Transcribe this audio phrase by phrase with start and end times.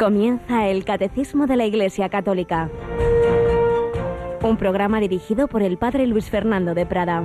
[0.00, 2.70] Comienza el Catecismo de la Iglesia Católica,
[4.42, 7.20] un programa dirigido por el Padre Luis Fernando de Prada.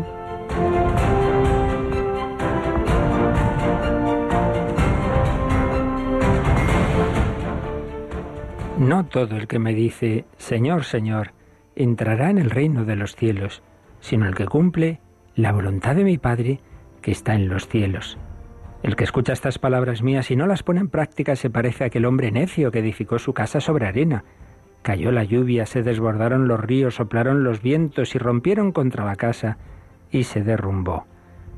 [8.77, 11.31] No todo el que me dice, Señor, Señor,
[11.77, 13.63] entrará en el reino de los cielos,
[14.01, 14.99] sino el que cumple
[15.33, 16.59] la voluntad de mi Padre
[17.01, 18.17] que está en los cielos.
[18.85, 21.87] El que escucha estas palabras mías y no las pone en práctica se parece a
[21.87, 24.25] aquel hombre necio que edificó su casa sobre arena.
[24.83, 29.57] Cayó la lluvia, se desbordaron los ríos, soplaron los vientos y rompieron contra la casa
[30.11, 31.07] y se derrumbó.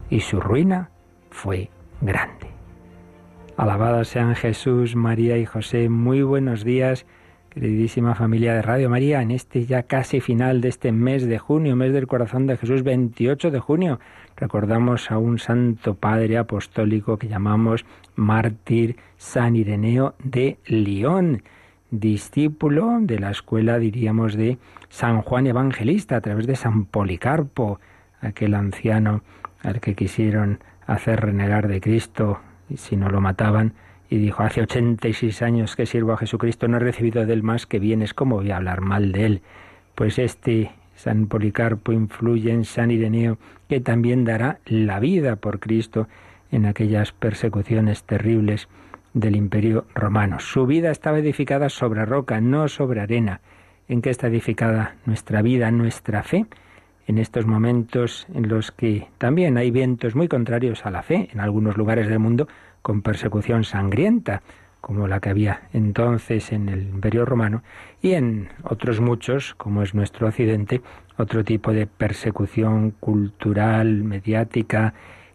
[0.10, 0.90] Y su ruina
[1.30, 1.70] fue
[2.00, 2.48] grande.
[3.58, 5.90] Alabados sean Jesús, María y José.
[5.90, 7.06] Muy buenos días
[7.60, 11.76] Queridísima familia de Radio María, en este ya casi final de este mes de junio,
[11.76, 14.00] mes del corazón de Jesús, 28 de junio,
[14.38, 17.86] recordamos a un santo padre apostólico que llamamos
[18.16, 21.44] mártir San Ireneo de León,
[21.92, 24.58] discípulo de la escuela, diríamos, de
[24.90, 27.80] San Juan Evangelista, a través de San Policarpo,
[28.22, 29.22] aquel anciano
[29.64, 32.40] al que quisieron hacer renegar de Cristo
[32.76, 33.74] si no lo mataban
[34.10, 37.66] y dijo, hace 86 años que sirvo a Jesucristo, no he recibido de él más
[37.66, 39.42] que bienes, ¿cómo voy a hablar mal de él?
[39.96, 43.38] Pues este San Policarpo influye en San Ireneo,
[43.70, 46.08] que también dará la vida por Cristo
[46.52, 48.68] en aquellas persecuciones terribles
[49.14, 50.40] del imperio romano.
[50.40, 53.42] Su vida estaba edificada sobre roca, no sobre arena.
[53.88, 56.46] ¿En qué está edificada nuestra vida, nuestra fe?
[57.06, 61.40] En estos momentos en los que también hay vientos muy contrarios a la fe en
[61.40, 62.48] algunos lugares del mundo,
[62.82, 64.42] con persecución sangrienta,
[64.88, 67.62] como la que había entonces en el Imperio Romano,
[68.02, 70.82] y en otros muchos, como es nuestro Occidente,
[71.18, 74.94] otro tipo de persecución cultural, mediática,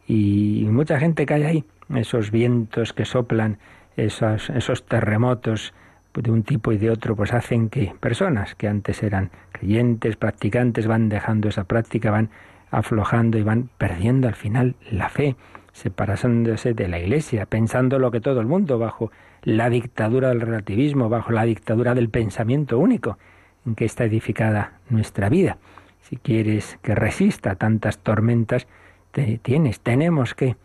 [0.08, 1.64] y mucha gente cae ahí,
[1.94, 3.58] esos vientos que soplan,
[3.94, 5.74] esos, esos terremotos
[6.14, 10.86] de un tipo y de otro, pues hacen que personas que antes eran creyentes, practicantes,
[10.86, 12.30] van dejando esa práctica, van
[12.70, 15.36] aflojando y van perdiendo al final la fe
[15.72, 19.10] separándose de la Iglesia, pensando lo que todo el mundo, bajo
[19.42, 23.18] la dictadura del relativismo, bajo la dictadura del pensamiento único,
[23.66, 25.58] en que está edificada nuestra vida.
[26.02, 28.66] Si quieres que resista tantas tormentas,
[29.12, 30.56] te tienes, tenemos que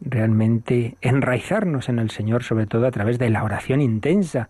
[0.00, 4.48] realmente enraizarnos en el Señor, sobre todo a través de la oración intensa.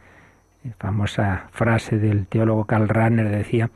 [0.62, 3.70] La famosa frase del teólogo Karl Rahner decía,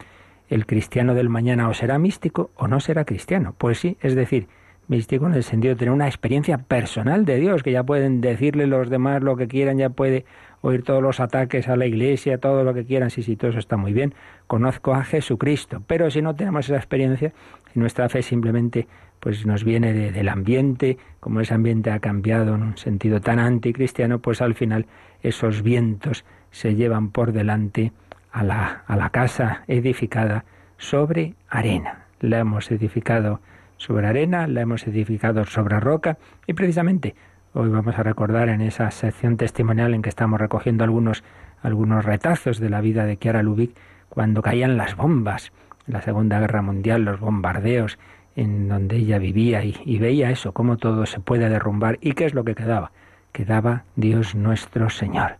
[0.48, 3.54] el cristiano del mañana o será místico o no será cristiano.
[3.56, 4.47] Pues sí, es decir,
[4.89, 8.67] místico en el sentido de tener una experiencia personal de Dios, que ya pueden decirle
[8.67, 10.25] los demás lo que quieran, ya puede
[10.61, 13.59] oír todos los ataques a la iglesia, todo lo que quieran, sí, sí, todo eso
[13.59, 14.15] está muy bien.
[14.47, 17.33] Conozco a Jesucristo, pero si no tenemos esa experiencia,
[17.72, 18.87] si nuestra fe simplemente
[19.21, 24.19] pues nos viene del ambiente, como ese ambiente ha cambiado en un sentido tan anticristiano,
[24.19, 24.87] pues al final
[25.22, 27.93] esos vientos se llevan por delante
[28.33, 30.45] a la, a la casa edificada
[30.77, 32.06] sobre arena.
[32.21, 33.41] La hemos edificado
[33.76, 37.14] sobre arena, la hemos edificado sobre roca y precisamente
[37.52, 41.24] hoy vamos a recordar en esa sección testimonial en que estamos recogiendo algunos,
[41.62, 43.76] algunos retazos de la vida de Chiara Lubick
[44.08, 45.52] cuando caían las bombas,
[45.86, 47.98] la Segunda Guerra Mundial, los bombardeos
[48.36, 52.24] en donde ella vivía y, y veía eso, cómo todo se puede derrumbar y qué
[52.24, 52.92] es lo que quedaba.
[53.32, 55.36] Quedaba Dios nuestro Señor.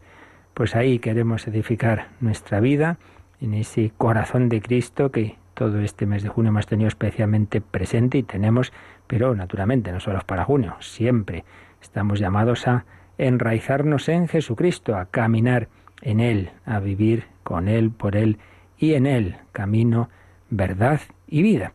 [0.55, 2.99] Pues ahí queremos edificar nuestra vida
[3.41, 8.19] en ese corazón de Cristo que todo este mes de junio hemos tenido especialmente presente
[8.19, 8.73] y tenemos,
[9.07, 11.45] pero naturalmente no solo para junio, siempre
[11.81, 12.85] estamos llamados a
[13.19, 15.69] enraizarnos en Jesucristo, a caminar
[16.03, 18.39] en Él, a vivir con Él, por Él
[18.79, 20.11] y en Él, camino,
[20.51, 21.73] verdad y vida.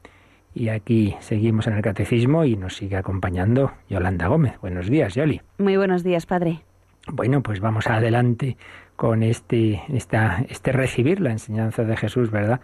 [0.53, 4.59] Y aquí seguimos en el catecismo y nos sigue acompañando Yolanda Gómez.
[4.61, 5.41] Buenos días, Yoli.
[5.57, 6.63] Muy buenos días, Padre.
[7.11, 8.57] Bueno, pues vamos adelante
[8.95, 12.59] con este, esta, este recibir la enseñanza de Jesús, ¿verdad?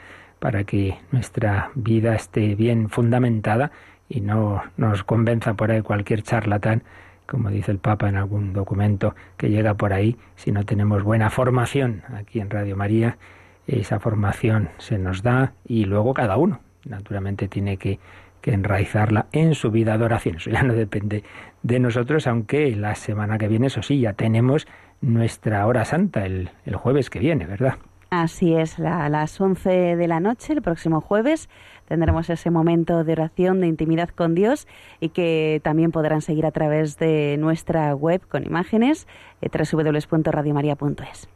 [0.45, 3.71] Para que nuestra vida esté bien fundamentada
[4.07, 6.83] y no nos convenza por ahí cualquier charlatán,
[7.25, 11.31] como dice el Papa en algún documento que llega por ahí, si no tenemos buena
[11.31, 13.17] formación aquí en Radio María,
[13.65, 17.97] esa formación se nos da y luego cada uno, naturalmente, tiene que,
[18.41, 20.35] que enraizarla en su vida de oración.
[20.35, 21.23] Eso ya no depende
[21.63, 24.67] de nosotros, aunque la semana que viene, eso sí, ya tenemos
[25.01, 27.79] nuestra hora santa el, el jueves que viene, ¿verdad?
[28.21, 31.49] Así es, a las 11 de la noche, el próximo jueves,
[31.85, 34.69] tendremos ese momento de oración, de intimidad con Dios
[35.01, 39.05] y que también podrán seguir a través de nuestra web con imágenes,
[39.41, 41.27] eh, www.radiomaria.es.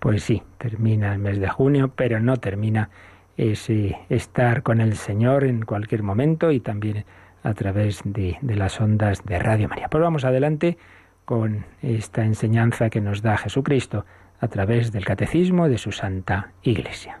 [0.00, 2.90] Pues sí, termina el mes de junio, pero no termina
[3.36, 7.04] ese estar con el Señor en cualquier momento y también
[7.44, 9.86] a través de, de las ondas de Radio María.
[9.88, 10.76] Pues vamos adelante
[11.24, 14.04] con esta enseñanza que nos da Jesucristo
[14.40, 17.20] a través del catecismo de su Santa Iglesia.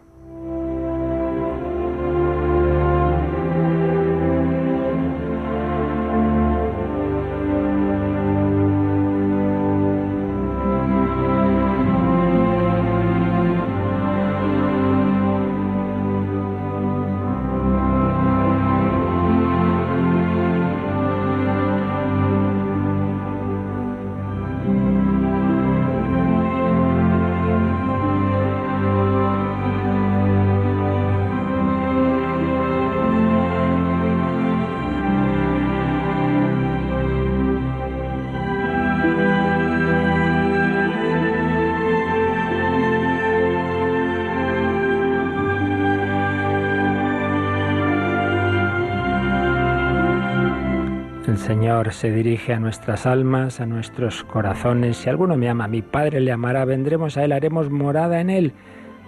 [51.90, 54.96] Se dirige a nuestras almas, a nuestros corazones.
[54.96, 58.52] Si alguno me ama, mi Padre le amará, vendremos a Él, haremos morada en Él.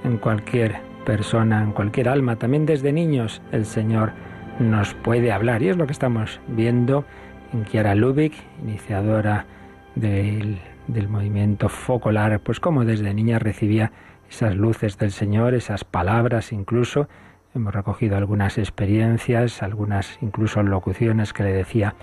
[0.05, 4.13] En cualquier persona, en cualquier alma, también desde niños, el Señor
[4.61, 5.63] nos puede hablar.
[5.63, 7.05] Y es lo que estamos viendo
[7.53, 9.47] en Kiara Lubick, iniciadora
[9.95, 13.93] del, del movimiento Focolar, pues como desde niña recibía
[14.31, 17.09] esas luces del Señor, esas palabras incluso.
[17.55, 21.95] Hemos recogido algunas experiencias, algunas incluso locuciones que le decía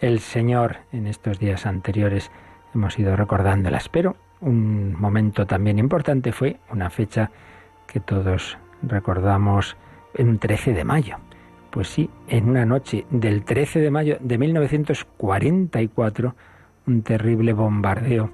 [0.00, 2.30] el Señor en estos días anteriores
[2.74, 7.30] hemos ido recordándolas, pero un momento también importante fue una fecha
[7.86, 9.76] que todos recordamos
[10.14, 11.16] en un 13 de mayo.
[11.70, 16.34] Pues sí, en una noche del 13 de mayo de 1944,
[16.86, 18.30] un terrible bombardeo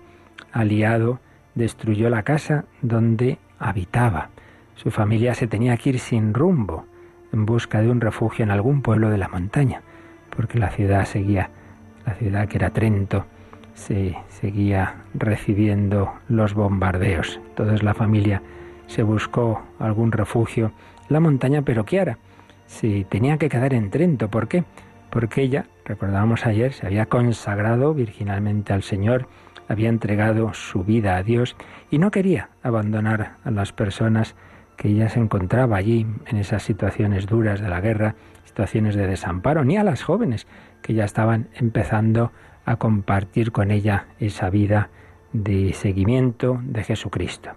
[0.52, 1.20] aliado
[1.54, 4.30] destruyó la casa donde habitaba.
[4.76, 6.86] Su familia se tenía que ir sin rumbo,
[7.32, 9.82] en busca de un refugio en algún pueblo de la montaña
[10.36, 11.50] porque la ciudad seguía,
[12.04, 13.26] la ciudad que era Trento,
[13.74, 17.40] se seguía recibiendo los bombardeos.
[17.54, 18.42] Toda la familia
[18.86, 20.72] se buscó algún refugio
[21.08, 22.18] la montaña, pero Kiara
[22.66, 24.28] se tenía que quedar en Trento.
[24.28, 24.64] ¿Por qué?
[25.10, 29.28] Porque ella, recordábamos ayer, se había consagrado virginalmente al Señor,
[29.68, 31.56] había entregado su vida a Dios
[31.90, 34.34] y no quería abandonar a las personas
[34.76, 38.14] que ella se encontraba allí en esas situaciones duras de la guerra
[38.56, 40.46] situaciones de desamparo, ni a las jóvenes
[40.80, 42.32] que ya estaban empezando
[42.64, 44.88] a compartir con ella esa vida
[45.34, 47.50] de seguimiento de Jesucristo.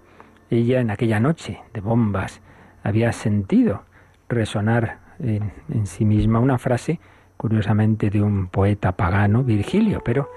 [0.49, 2.41] Ella en aquella noche de bombas
[2.83, 3.83] había sentido
[4.27, 6.99] resonar en, en, sí misma una frase,
[7.37, 10.29] curiosamente, de un poeta pagano, Virgilio, pero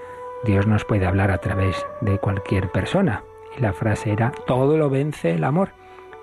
[0.45, 3.21] Dios nos puede hablar a través de cualquier persona.
[3.57, 5.71] Y la frase era, todo lo vence el amor,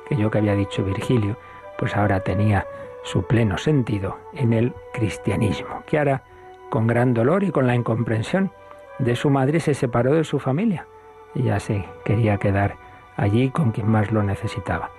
[0.08, 1.36] que yo que había dicho Virgilio,
[1.76, 2.64] pues ahora tenía
[3.02, 5.82] su pleno sentido en el cristianismo.
[5.98, 6.22] hará
[6.70, 8.52] con gran dolor y con la incomprensión
[8.98, 10.86] de su madre, se separó de su familia.
[11.34, 12.76] ya se quería quedar
[13.16, 14.90] allí con quien más lo necesitaba.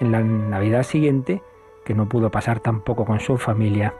[0.00, 1.42] En la Navidad siguiente,
[1.84, 3.94] que no pudo pasar tampoco con su familia,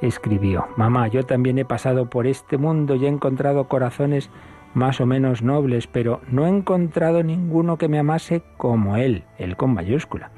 [0.00, 4.30] escribió, Mamá, yo también he pasado por este mundo y he encontrado corazones
[4.74, 9.56] más o menos nobles, pero no he encontrado ninguno que me amase como él, él
[9.56, 10.30] con mayúscula.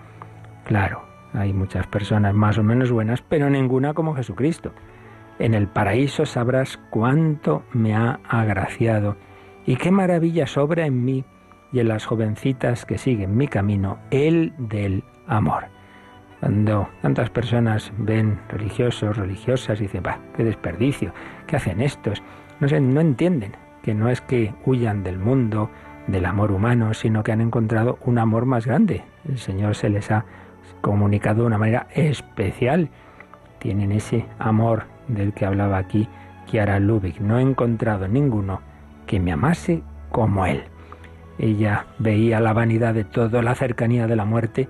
[0.65, 1.03] Claro,
[1.35, 4.73] hay muchas personas más o menos buenas, pero ninguna como Jesucristo.
[5.39, 9.17] En el paraíso sabrás cuánto me ha agraciado
[9.67, 11.25] y qué maravilla sobra en mí
[11.73, 15.65] y en las jovencitas que siguen mi camino, el del amor.
[16.41, 21.15] Cuando tantas personas ven religiosos, religiosas, y dicen, va, qué desperdicio,
[21.47, 22.23] ¿qué hacen estos?
[22.61, 25.71] No, sé, no entienden que no es que huyan del mundo,
[26.09, 29.05] del amor humano, sino que han encontrado un amor más grande.
[29.29, 30.25] El Señor se les ha
[30.83, 32.91] comunicado de una manera especial.
[33.59, 36.07] Tienen ese amor del que hablaba aquí
[36.47, 37.21] Kiara Lubick.
[37.21, 38.61] No he encontrado ninguno
[39.07, 40.65] que me amase como él.
[41.39, 44.69] Ella veía la vanidad de todo, la cercanía de la muerte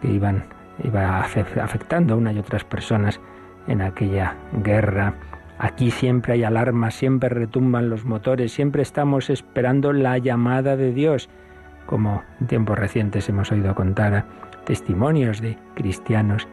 [0.00, 0.44] que iban,
[0.84, 3.20] iba afectando a una y otras personas
[3.66, 5.14] en aquella guerra.
[5.58, 11.28] Aquí siempre hay alarmas, siempre retumban los motores, siempre estamos esperando la llamada de Dios,
[11.86, 14.26] como en tiempos recientes hemos oído contar
[14.66, 16.46] testimonios de cristianos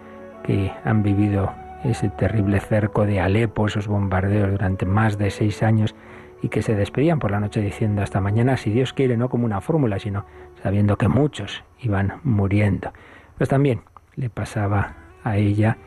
[0.43, 1.51] que han vivido
[1.83, 5.93] ese terrible cerco de Alepo, esos bombardeos durante más de seis años
[6.41, 9.45] y que se despedían por la noche diciendo hasta mañana, si Dios quiere, no como
[9.45, 10.25] una fórmula, sino
[10.61, 12.93] sabiendo que muchos iban muriendo.
[13.37, 13.81] Pues también
[14.15, 15.77] le pasaba a ella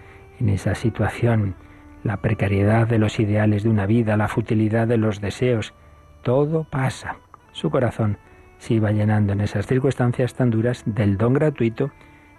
[0.41, 1.55] en esa situación
[2.03, 5.75] la precariedad de los ideales de una vida, la futilidad de los deseos.
[6.23, 7.17] Todo pasa.
[7.53, 8.19] Su corazón
[8.59, 11.91] se iba llenando en esas circunstancias tan duras del don gratuito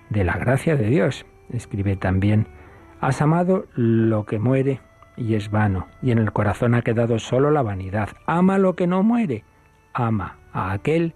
[0.09, 1.25] de la gracia de Dios.
[1.51, 2.47] Escribe también,
[2.99, 4.81] has amado lo que muere
[5.15, 8.09] y es vano, y en el corazón ha quedado solo la vanidad.
[8.25, 9.43] Ama lo que no muere,
[9.93, 11.13] ama a aquel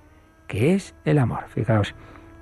[0.47, 1.45] que es el amor.
[1.49, 1.95] Fijaos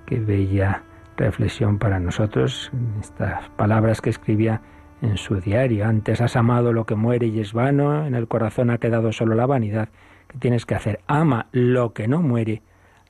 [0.05, 0.83] qué bella
[1.17, 4.61] reflexión para nosotros, estas palabras que escribía
[5.01, 5.85] en su diario.
[5.85, 9.35] Antes has amado lo que muere y es vano, en el corazón ha quedado solo
[9.35, 9.89] la vanidad.
[10.27, 11.01] ¿Qué tienes que hacer?
[11.07, 12.61] Ama lo que no muere,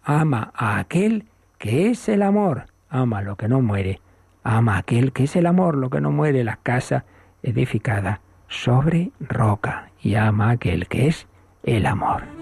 [0.04, 1.26] ama a aquel
[1.58, 4.02] que es el amor, ama lo que no muere,
[4.44, 7.06] ama aquel que es el amor, lo que no muere, la casa
[7.44, 11.28] edificada sobre roca, y ama aquel que es
[11.64, 12.39] el amor.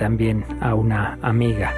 [0.00, 1.74] También a una amiga.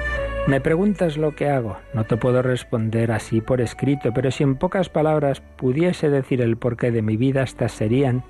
[0.47, 1.77] Me preguntas lo que hago.
[1.93, 6.55] No te puedo responder así por escrito, pero si en pocas palabras pudiese decir el
[6.55, 8.23] porqué de mi vida, estas serían,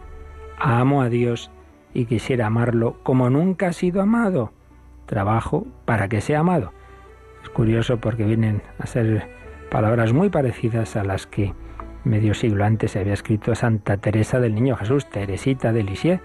[0.57, 1.51] amo a Dios
[1.93, 4.51] y quisiera amarlo como nunca ha sido amado.
[5.05, 6.73] Trabajo para que sea amado.
[7.43, 9.29] Es curioso porque vienen a ser
[9.69, 11.53] palabras muy parecidas a las que
[12.03, 16.19] medio siglo antes se había escrito Santa Teresa del Niño Jesús, Teresita de Lisieux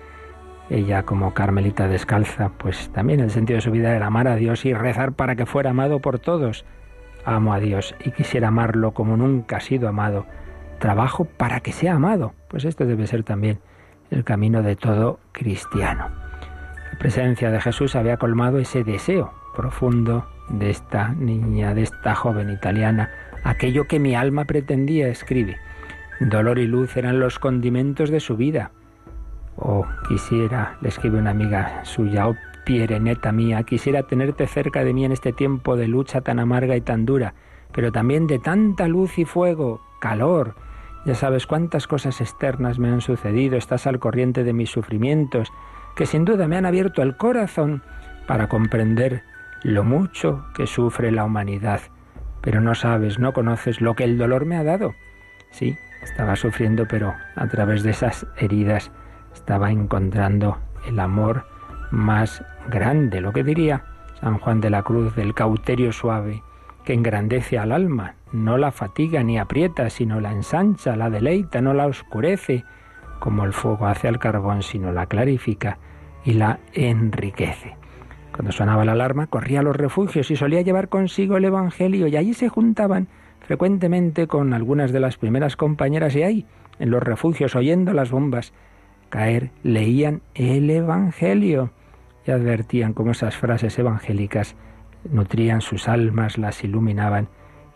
[0.70, 4.66] ella como carmelita descalza, pues también el sentido de su vida era amar a Dios
[4.66, 6.64] y rezar para que fuera amado por todos.
[7.24, 10.26] Amo a Dios y quisiera amarlo como nunca ha sido amado.
[10.78, 12.34] Trabajo para que sea amado.
[12.48, 13.60] Pues esto debe ser también
[14.10, 16.10] el camino de todo cristiano.
[16.92, 22.50] La presencia de Jesús había colmado ese deseo profundo de esta niña, de esta joven
[22.50, 23.10] italiana,
[23.42, 25.56] aquello que mi alma pretendía, escribe.
[26.20, 28.70] Dolor y luz eran los condimentos de su vida
[29.60, 35.04] o quisiera, le escribe una amiga suya, oh piereneta mía, quisiera tenerte cerca de mí
[35.04, 37.34] en este tiempo de lucha tan amarga y tan dura,
[37.72, 40.54] pero también de tanta luz y fuego, calor.
[41.06, 45.50] Ya sabes cuántas cosas externas me han sucedido, estás al corriente de mis sufrimientos,
[45.96, 47.82] que sin duda me han abierto el corazón
[48.26, 49.22] para comprender
[49.62, 51.80] lo mucho que sufre la humanidad.
[52.42, 54.94] Pero no sabes, no conoces lo que el dolor me ha dado.
[55.50, 58.92] Sí, estaba sufriendo, pero a través de esas heridas
[59.38, 61.44] estaba encontrando el amor
[61.92, 63.84] más grande, lo que diría
[64.20, 66.42] San Juan de la Cruz del cauterio suave,
[66.84, 71.72] que engrandece al alma, no la fatiga ni aprieta, sino la ensancha, la deleita, no
[71.72, 72.64] la oscurece,
[73.20, 75.78] como el fuego hace al carbón, sino la clarifica
[76.24, 77.76] y la enriquece.
[78.32, 82.16] Cuando sonaba la alarma, corría a los refugios y solía llevar consigo el Evangelio, y
[82.16, 83.06] allí se juntaban
[83.40, 86.46] frecuentemente con algunas de las primeras compañeras y ahí,
[86.80, 88.52] en los refugios, oyendo las bombas,
[89.08, 91.70] caer, leían el Evangelio
[92.26, 94.54] y advertían cómo esas frases evangélicas
[95.10, 97.28] nutrían sus almas, las iluminaban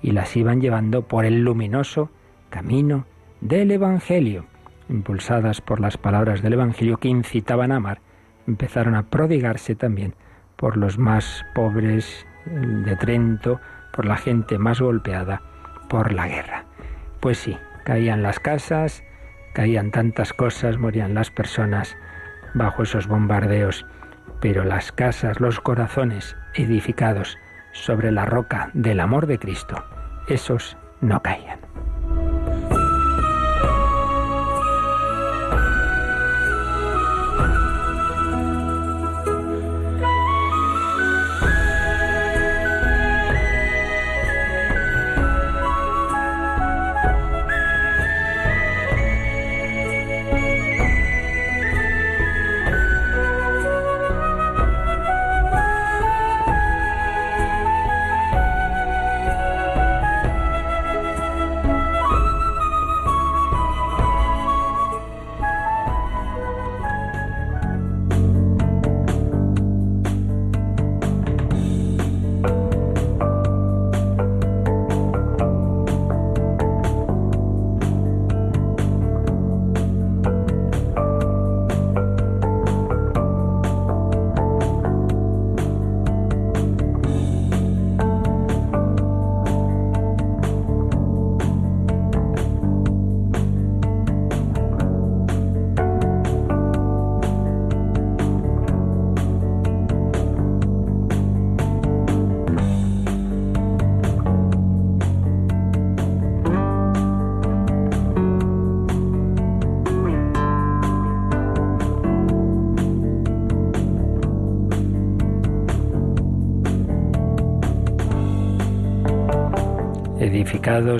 [0.03, 2.11] y las iban llevando por el luminoso
[2.51, 3.07] camino
[3.41, 4.47] del Evangelio.
[4.89, 8.01] Impulsadas por las palabras del Evangelio que incitaban a amar,
[8.47, 10.15] empezaron a prodigarse también
[10.57, 13.61] por los más pobres de Trento,
[13.93, 15.43] por la gente más golpeada
[15.89, 16.65] por la guerra.
[17.21, 19.05] Pues sí, caían las casas,
[19.53, 21.97] Caían tantas cosas, morían las personas
[22.55, 23.87] bajo esos bombardeos,
[24.41, 27.39] pero las casas, los corazones edificados
[27.73, 29.85] sobre la roca del amor de Cristo,
[30.29, 31.61] esos no caían.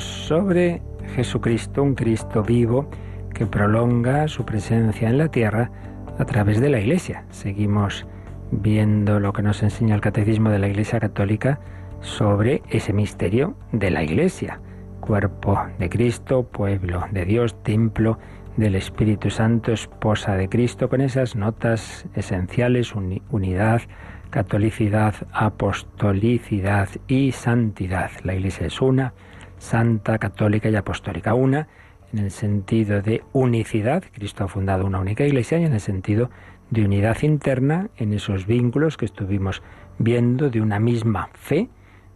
[0.01, 0.83] Sobre
[1.15, 2.91] Jesucristo, un Cristo vivo
[3.33, 5.71] que prolonga su presencia en la tierra
[6.19, 7.25] a través de la Iglesia.
[7.31, 8.05] Seguimos
[8.51, 11.61] viendo lo que nos enseña el Catecismo de la Iglesia Católica
[12.01, 14.61] sobre ese misterio de la Iglesia.
[15.01, 18.19] Cuerpo de Cristo, pueblo de Dios, templo
[18.57, 23.83] del Espíritu Santo, esposa de Cristo, con esas notas esenciales, unidad,
[24.31, 28.11] catolicidad, apostolicidad y santidad.
[28.25, 29.15] La Iglesia es una,
[29.63, 31.35] santa, católica y apostólica.
[31.35, 31.69] Una
[32.13, 36.31] en el sentido de unicidad, Cristo ha fundado una única Iglesia, y en el sentido
[36.71, 39.63] de unidad interna, en esos vínculos que estuvimos
[39.99, 41.69] viendo de una misma fe,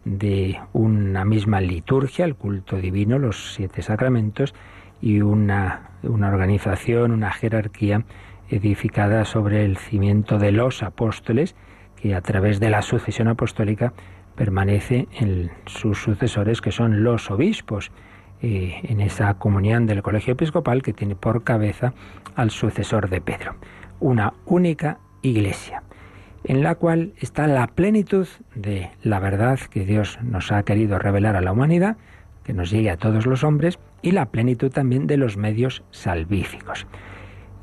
[0.05, 4.55] de una misma liturgia, el culto divino, los siete sacramentos,
[5.01, 8.05] y una, una organización, una jerarquía
[8.51, 11.55] edificada sobre el cimiento de los apóstoles,
[11.97, 13.93] que a través de la sucesión apostólica
[14.37, 17.91] permanece en sus sucesores, que son los obispos,
[18.43, 21.95] eh, en esa comunión del colegio episcopal que tiene por cabeza
[22.35, 23.57] al sucesor de Pedro.
[23.99, 25.83] Una única iglesia,
[26.45, 31.35] en la cual está la plenitud de la verdad que Dios nos ha querido revelar
[31.35, 31.97] a la humanidad,
[32.45, 36.87] que nos llegue a todos los hombres, y la plenitud también de los medios salvíficos.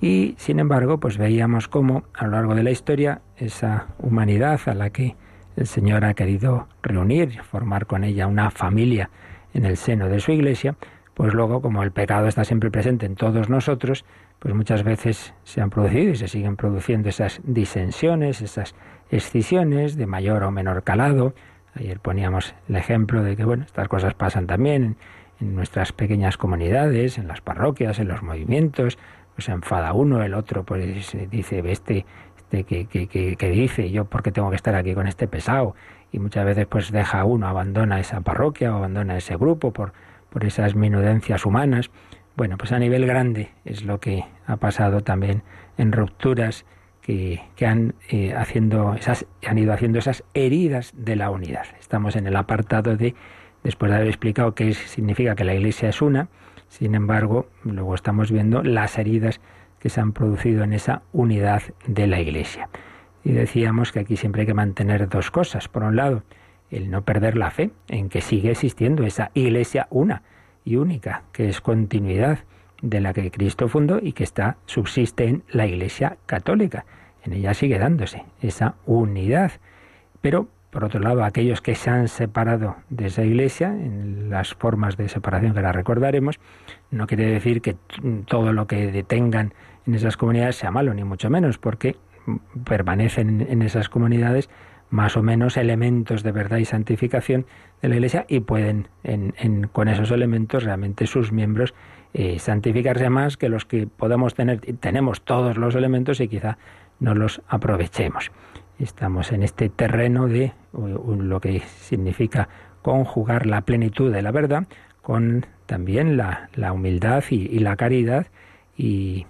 [0.02, 4.74] Y sin embargo, pues veíamos cómo a lo largo de la historia esa humanidad a
[4.74, 5.16] la que
[5.56, 9.10] el Señor ha querido reunir, formar con ella una familia
[9.54, 10.76] en el seno de su iglesia,
[11.14, 14.06] pues luego como el pecado está siempre presente en todos nosotros,
[14.40, 18.76] pues muchas veces se han producido y se siguen produciendo esas disensiones, esas
[19.10, 21.34] escisiones de mayor o menor calado.
[21.76, 24.98] Ayer poníamos el ejemplo de que bueno, estas cosas pasan también
[25.40, 28.98] en nuestras pequeñas comunidades, en las parroquias, en los movimientos,
[29.36, 30.86] pues se enfada uno, el otro pues
[31.30, 32.06] dice, este,
[32.54, 35.76] este que, que, que, dice, yo por qué tengo que estar aquí con este pesado,
[36.12, 39.94] y muchas veces pues deja uno, abandona esa parroquia o abandona ese grupo por,
[40.30, 41.90] por esas minudencias humanas.
[42.36, 45.42] Bueno, pues a nivel grande es lo que ha pasado también
[45.78, 46.66] en rupturas
[47.02, 51.66] que, que han, eh, haciendo esas, han ido haciendo esas heridas de la unidad.
[51.80, 53.16] Estamos en el apartado de,
[53.64, 56.30] después de haber explicado qué significa que la Iglesia es una,
[56.70, 59.42] sin embargo, luego estamos viendo las heridas
[59.84, 62.70] que se han producido en esa unidad de la Iglesia.
[63.22, 65.68] Y decíamos que aquí siempre hay que mantener dos cosas.
[65.68, 66.24] Por un lado,
[66.72, 70.22] el no perder la fe en que sigue existiendo esa Iglesia una
[70.64, 72.40] y única, que es continuidad
[72.82, 76.86] de la que Cristo fundó y que está subsiste en la Iglesia católica.
[77.22, 79.52] En ella sigue dándose esa unidad.
[80.22, 84.98] Pero por otro lado, aquellos que se han separado de esa iglesia, en las formas
[84.98, 86.40] de separación que la recordaremos,
[86.90, 87.76] no quiere decir que
[88.26, 89.54] todo lo que detengan
[89.86, 91.96] en esas comunidades sea malo, ni mucho menos, porque
[92.64, 94.50] permanecen en esas comunidades
[94.90, 97.48] más o menos elementos de verdad y santificación
[97.82, 98.88] de la Iglesia y pueden
[99.72, 101.74] con esos elementos realmente sus miembros
[102.14, 104.60] eh, santificarse más que los que podemos tener.
[104.80, 106.60] Tenemos todos los elementos y quizá
[107.00, 108.32] no los aprovechemos.
[108.78, 112.50] Estamos en este terreno de lo que significa
[112.84, 114.68] conjugar la plenitud de la verdad
[115.02, 118.28] con también la, humildad y, la caridad
[118.78, 119.26] y,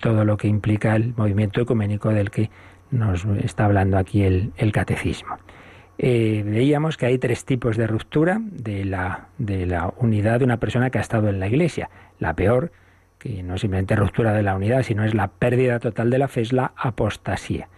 [0.00, 2.50] todo lo que implica el movimiento ecuménico del que
[2.90, 5.36] nos está hablando aquí el, catecismo.
[5.98, 10.58] Eh, veíamos que hay tres tipos de ruptura de la, de la unidad de una
[10.58, 11.90] persona que ha estado en la Iglesia.
[12.18, 12.70] La peor,
[13.18, 16.28] que no es simplemente ruptura de la unidad, sino es la pérdida total de la
[16.28, 17.68] fe, es la apostasía.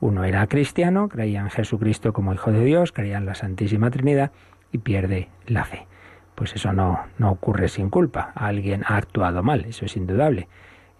[0.00, 4.32] Uno era cristiano, creía en Jesucristo como Hijo de Dios, creía en la Santísima Trinidad
[4.72, 5.86] y pierde la fe.
[6.34, 8.32] Pues eso no, no ocurre sin culpa.
[8.34, 10.48] Alguien ha actuado mal, eso es indudable.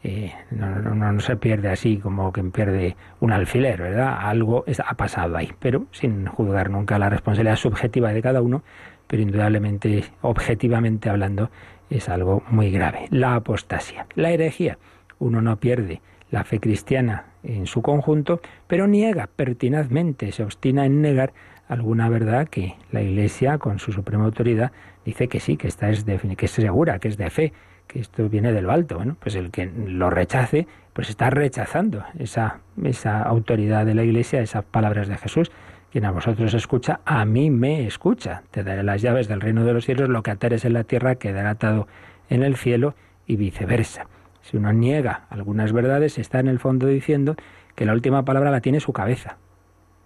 [0.02, 4.16] Eh, no, no, se pierde así como quien pierde un alfiler, ¿verdad?
[4.20, 8.62] Algo ha pasado ahí, pero sin juzgar nunca la responsabilidad subjetiva de cada uno,
[9.06, 11.50] pero indudablemente, objetivamente hablando,
[11.90, 13.08] es algo muy grave.
[13.10, 14.78] La apostasía, la herejía.
[15.18, 21.02] Uno no pierde la fe cristiana en su conjunto, pero niega pertinazmente, se obstina en
[21.02, 21.32] negar
[21.68, 24.72] alguna verdad que la Iglesia, con su suprema autoridad,
[25.04, 27.52] dice que sí, que esta es que es segura, que es de fe,
[27.90, 28.96] que esto viene de lo alto.
[28.96, 34.40] Bueno, pues el que lo rechace, pues está rechazando esa, esa autoridad de la Iglesia,
[34.40, 35.50] esas palabras de Jesús.
[35.90, 38.44] Quien a vosotros escucha, a mí me escucha.
[38.52, 41.16] Te daré las llaves del reino de los cielos, lo que atares en la tierra
[41.16, 41.88] quedará atado
[42.28, 42.94] en el cielo
[43.26, 44.06] y viceversa.
[44.40, 47.34] Si uno niega algunas verdades, está en el fondo diciendo
[47.74, 49.36] que la última palabra la tiene su cabeza,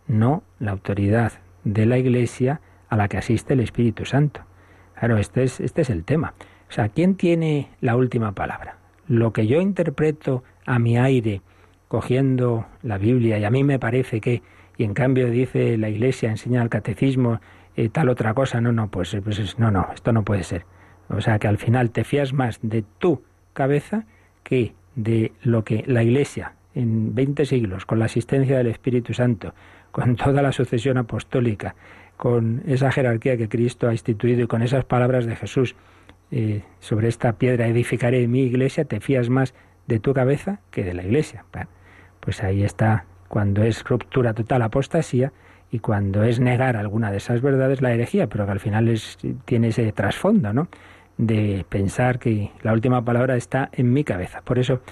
[0.07, 1.33] no la autoridad
[1.64, 4.40] de la Iglesia a la que asiste el Espíritu Santo.
[4.99, 6.35] Claro, este es, este es el tema.
[6.68, 8.79] O sea, ¿quién tiene la última palabra?
[9.07, 11.42] Lo que yo interpreto a mi aire,
[11.88, 14.42] cogiendo la Biblia, y a mí me parece que,
[14.77, 17.40] y en cambio dice la Iglesia, enseña el catecismo,
[17.77, 20.64] eh, tal otra cosa, no, no, pues, pues no, no, esto no puede ser.
[21.09, 23.22] O sea, que al final te fías más de tu
[23.53, 24.05] cabeza
[24.42, 29.55] que de lo que la Iglesia en 20 siglos, con la asistencia del Espíritu Santo,
[29.92, 31.74] con toda la sucesión apostólica,
[32.16, 35.74] con esa jerarquía que Cristo ha instituido y con esas palabras de Jesús,
[36.30, 39.54] eh, sobre esta piedra edificaré mi iglesia, te fías más
[39.87, 41.44] de tu cabeza que de la iglesia.
[42.20, 45.32] pues ahí está, cuando es ruptura total, apostasía,
[45.70, 49.18] y cuando es negar alguna de esas verdades, la herejía, pero que al final es,
[49.44, 50.68] tiene ese trasfondo, ¿no?
[51.18, 54.40] De pensar que la última palabra está en mi cabeza.
[54.42, 54.82] Por eso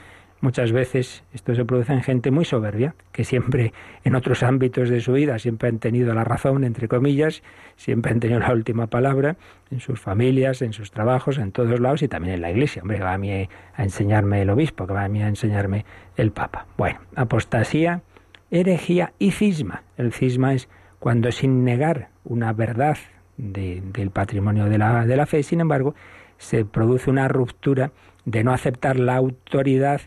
[0.43, 5.01] Muchas veces esto se produce en gente muy soberbia, que siempre en otros ámbitos de
[5.01, 7.45] su vida siempre han tenido la razón, entre comillas,
[7.77, 9.37] siempre han tenido la última palabra
[9.71, 12.83] en sus familias, en sus trabajos, en todos lados y también en la iglesia.
[12.83, 16.33] Hombre, va a mí a enseñarme el obispo, que va a mí a enseñarme el
[16.33, 16.67] papa.
[16.77, 18.03] Bueno, apostasía,
[18.51, 19.85] herejía y cisma.
[19.97, 22.99] El cisma es cuando sin negar una verdad
[23.37, 25.95] del patrimonio de la, de la fe, sin embargo,
[26.39, 27.93] se produce una ruptura
[28.25, 30.01] de no aceptar la autoridad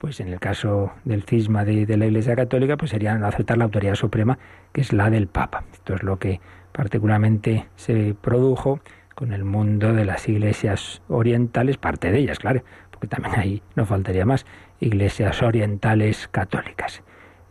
[0.00, 3.64] pues en el caso del cisma de, la Iglesia Católica, pues sería no aceptar la
[3.64, 4.38] autoridad suprema,
[4.72, 5.64] que es la del Papa.
[5.74, 6.40] Esto es lo que
[6.72, 8.80] particularmente se produjo
[9.14, 13.84] con el mundo de las iglesias orientales, parte de ellas, claro, porque también ahí no
[13.84, 14.46] faltaría más,
[14.80, 17.02] iglesias orientales católicas.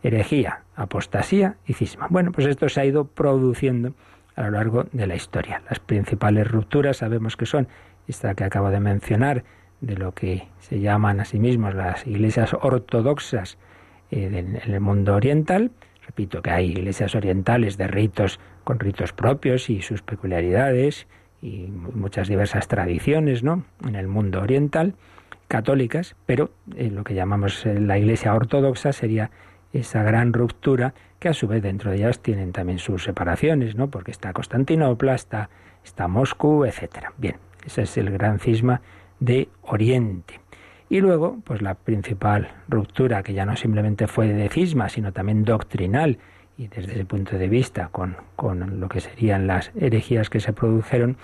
[0.02, 2.08] Herejía, apostasía y cisma.
[2.10, 3.94] Bueno, pues esto se ha ido produciendo
[4.34, 5.62] a lo largo de la historia.
[5.70, 7.68] Las principales rupturas sabemos que son
[8.08, 9.44] esta que acabo de mencionar,
[9.80, 13.58] de lo que se llaman a sí mismos las iglesias ortodoxas
[14.10, 15.70] eh, en el mundo oriental.
[16.06, 21.06] Repito que hay iglesias orientales de ritos con ritos propios y sus peculiaridades
[21.42, 23.64] y muchas diversas tradiciones ¿no?
[23.86, 24.94] en el mundo oriental,
[25.48, 29.30] católicas, pero eh, lo que llamamos eh, la iglesia ortodoxa sería
[29.72, 33.88] esa gran ruptura que a su vez dentro de ellas tienen también sus separaciones, ¿no?
[33.88, 35.48] porque está Constantinopla, está,
[35.84, 37.12] está Moscú, etcétera.
[37.18, 38.80] Bien, ese es el gran cisma
[39.20, 40.40] de Oriente.
[40.88, 45.44] Y luego, pues la principal ruptura, que ya no simplemente fue de cisma, sino también
[45.44, 46.18] doctrinal,
[46.58, 50.52] y desde ese punto de vista con, con lo que serían las herejías que se
[50.52, 51.16] produjeron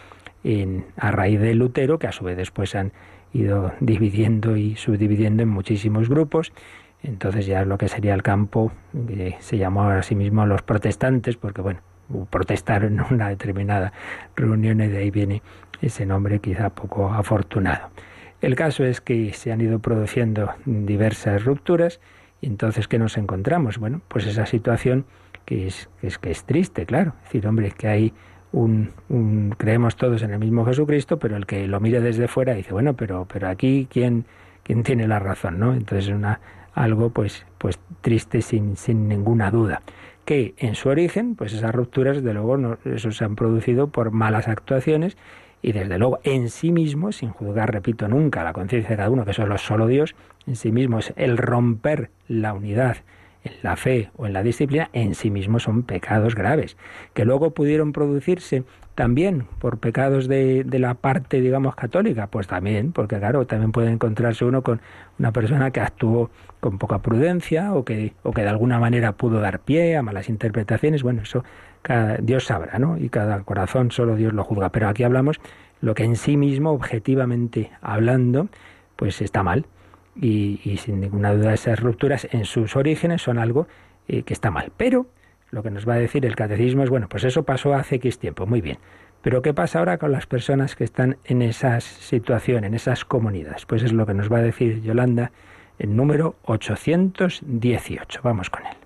[0.96, 2.92] a raíz de Lutero, que a su vez después han
[3.32, 6.52] ido dividiendo y subdividiendo en muchísimos grupos.
[7.02, 8.72] Entonces ya lo que sería el campo,
[9.40, 11.80] se llamó a sí mismo los protestantes, porque bueno,
[12.30, 13.92] protestaron en una determinada
[14.36, 15.42] reunión y de ahí viene
[15.80, 17.88] ese nombre quizá poco afortunado.
[18.40, 22.00] El caso es que se han ido produciendo diversas rupturas
[22.40, 23.78] y entonces ¿qué nos encontramos?
[23.78, 25.06] Bueno, pues esa situación
[25.44, 27.14] que es, que es, que es triste, claro.
[27.18, 28.12] Es decir, hombre, que hay
[28.52, 28.92] un,
[29.56, 32.94] creemos todos en el mismo Jesucristo, pero el que lo mire desde fuera dice, bueno,
[32.94, 34.26] pero, pero aquí quién,
[34.62, 35.72] quién tiene la razón, ¿no?
[35.72, 36.40] Entonces una,
[36.74, 39.82] algo pues, pues triste sin, sin ninguna duda
[40.26, 44.48] que en su origen, pues esas rupturas, de luego, no, se han producido por malas
[44.48, 45.16] actuaciones
[45.66, 49.24] y desde luego en sí mismo, sin juzgar, repito, nunca la conciencia de cada uno,
[49.24, 50.14] que solo es solo Dios,
[50.46, 52.98] en sí mismo es el romper la unidad
[53.42, 56.76] en la fe o en la disciplina, en sí mismo son pecados graves,
[57.14, 58.62] que luego pudieron producirse
[58.94, 63.90] también por pecados de, de, la parte, digamos, católica, pues también, porque claro, también puede
[63.90, 64.80] encontrarse uno con
[65.18, 69.40] una persona que actuó con poca prudencia o que, o que de alguna manera pudo
[69.40, 71.42] dar pie a malas interpretaciones, bueno, eso
[72.20, 72.98] Dios sabrá, ¿no?
[72.98, 74.70] Y cada corazón solo Dios lo juzga.
[74.70, 75.40] Pero aquí hablamos
[75.80, 78.48] lo que en sí mismo, objetivamente hablando,
[78.96, 79.66] pues está mal.
[80.14, 83.66] Y, y sin ninguna duda esas rupturas en sus orígenes son algo
[84.08, 84.72] eh, que está mal.
[84.76, 85.06] Pero
[85.50, 88.18] lo que nos va a decir el catecismo es, bueno, pues eso pasó hace X
[88.18, 88.78] tiempo, muy bien.
[89.22, 93.66] Pero ¿qué pasa ahora con las personas que están en esa situación, en esas comunidades?
[93.66, 95.32] Pues es lo que nos va a decir Yolanda
[95.78, 98.20] en número 818.
[98.22, 98.85] Vamos con él.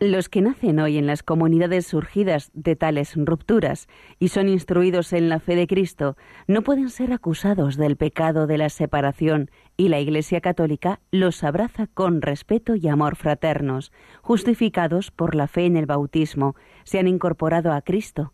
[0.00, 3.86] Los que nacen hoy en las comunidades surgidas de tales rupturas
[4.18, 6.16] y son instruidos en la fe de Cristo
[6.48, 11.86] no pueden ser acusados del pecado de la separación y la Iglesia Católica los abraza
[11.86, 17.72] con respeto y amor fraternos, justificados por la fe en el bautismo, se han incorporado
[17.72, 18.32] a Cristo.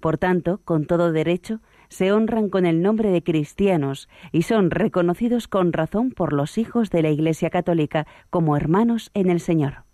[0.00, 5.46] Por tanto, con todo derecho, se honran con el nombre de cristianos y son reconocidos
[5.46, 9.84] con razón por los hijos de la Iglesia Católica como hermanos en el Señor.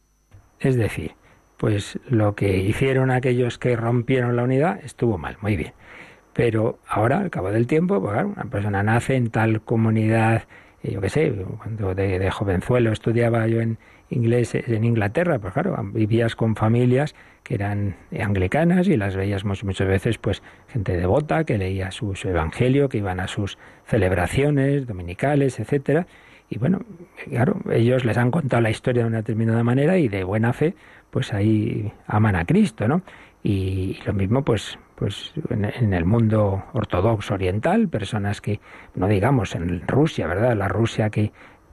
[0.60, 1.12] Es decir,
[1.56, 5.72] pues lo que hicieron aquellos que rompieron la unidad estuvo mal, muy bien.
[6.32, 10.44] Pero ahora, al cabo del tiempo, pues una persona nace en tal comunidad,
[10.82, 15.76] eh, yo qué sé, cuando de, jovenzuelo estudiaba yo en inglés en Inglaterra, pues claro,
[15.92, 21.58] vivías con familias que eran anglicanas y las veías muchas, veces, pues gente devota que
[21.58, 26.06] leía su, su evangelio, que iban a sus celebraciones dominicales, etcétera
[26.50, 26.80] y bueno,
[27.28, 30.74] claro, ellos les han contado la historia de una determinada manera y de buena fe,
[31.10, 33.02] pues ahí aman a Cristo, ¿no?
[33.42, 38.60] Y, lo mismo, pues, pues en, el mundo ortodoxo oriental, personas que,
[38.94, 40.56] no digamos en Rusia, ¿verdad?
[40.56, 41.32] La Rusia que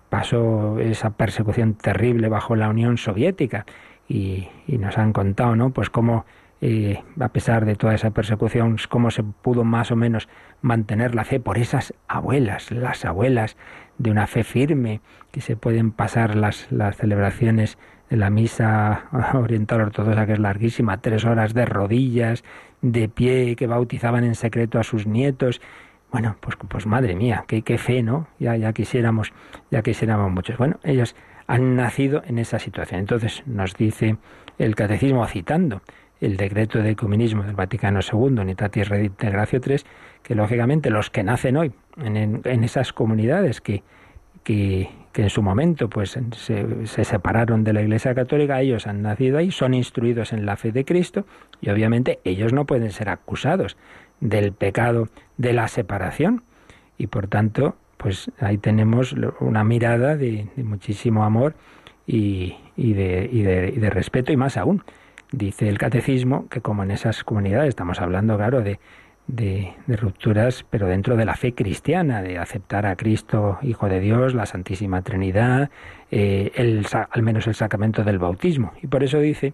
[0.10, 3.66] pasó esa persecución terrible bajo la Unión Soviética
[4.08, 5.72] y, nos han contado, ¿no?
[5.72, 6.26] Pues cómo
[6.62, 10.30] eh, a pesar de toda esa persecución, cómo se pudo más o menos
[10.62, 13.58] mantener la fe por esas abuelas, las abuelas
[13.98, 17.78] de una fe firme, que se pueden pasar las, las celebraciones
[18.10, 22.44] de la misa oriental ortodoxa, que es larguísima, tres horas de rodillas,
[22.82, 25.62] de pie, que bautizaban en secreto a sus nietos.
[26.12, 28.28] Bueno, pues, pues madre mía, qué, qué fe, ¿no?
[28.40, 29.34] Ya, ya quisiéramos,
[29.72, 30.58] ya quisiéramos muchos.
[30.58, 31.16] Bueno, ellos
[31.48, 33.00] han nacido en esa situación.
[33.00, 34.18] Entonces nos dice
[34.58, 35.82] el catecismo citando
[36.26, 39.78] el decreto de ecumenismo del Vaticano II, Unitatis Redintegratio III,
[40.24, 43.84] que lógicamente los que nacen hoy en, en esas comunidades que,
[44.44, 49.02] que, que, en su momento pues se, se, separaron de la Iglesia Católica, ellos han
[49.02, 51.26] nacido ahí, son instruidos en la fe de Cristo
[51.62, 53.78] y obviamente ellos no pueden ser acusados
[54.20, 56.44] del pecado de la separación
[56.98, 61.56] y por tanto pues ahí tenemos una mirada de, muchísimo amor
[62.06, 64.84] y, de, y, de, y de respeto y más aún.
[65.32, 68.80] Dice el catecismo que como en esas comunidades estamos hablando, claro, de,
[69.28, 74.34] de, rupturas, pero dentro de la fe cristiana, de aceptar a Cristo, Hijo de Dios,
[74.34, 75.70] la Santísima Trinidad,
[76.12, 78.74] eh, el, al menos el sacramento del bautismo.
[78.82, 79.54] Y por eso dice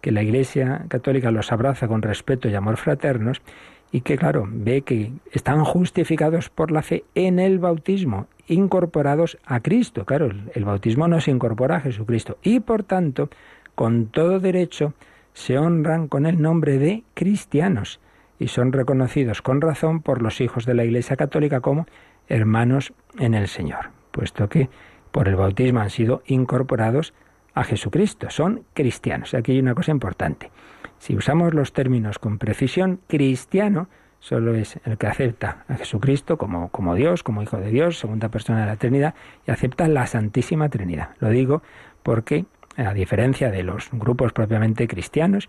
[0.00, 3.42] que la Iglesia Católica los abraza con respeto y amor fraternos
[3.90, 9.60] y que, claro, ve que están justificados por la fe en el bautismo, incorporados a
[9.60, 10.04] Cristo.
[10.04, 13.30] Claro, el, el bautismo nos incorpora a Jesucristo y, por tanto,
[13.78, 14.92] con todo derecho,
[15.34, 18.00] se honran con el nombre de cristianos
[18.36, 21.86] y son reconocidos con razón por los hijos de la Iglesia Católica como
[22.26, 24.68] hermanos en el Señor, puesto que
[25.12, 27.14] por el bautismo han sido incorporados
[27.54, 29.32] a Jesucristo, son cristianos.
[29.32, 30.50] Aquí hay una cosa importante.
[30.98, 33.88] Si usamos los términos con precisión, cristiano
[34.18, 38.28] solo es el que acepta a Jesucristo como, como Dios, como Hijo de Dios, segunda
[38.28, 39.14] persona de la Trinidad,
[39.46, 41.10] y acepta la Santísima Trinidad.
[41.20, 41.62] Lo digo
[42.02, 42.44] porque,
[42.86, 45.48] a diferencia de los grupos propiamente cristianos,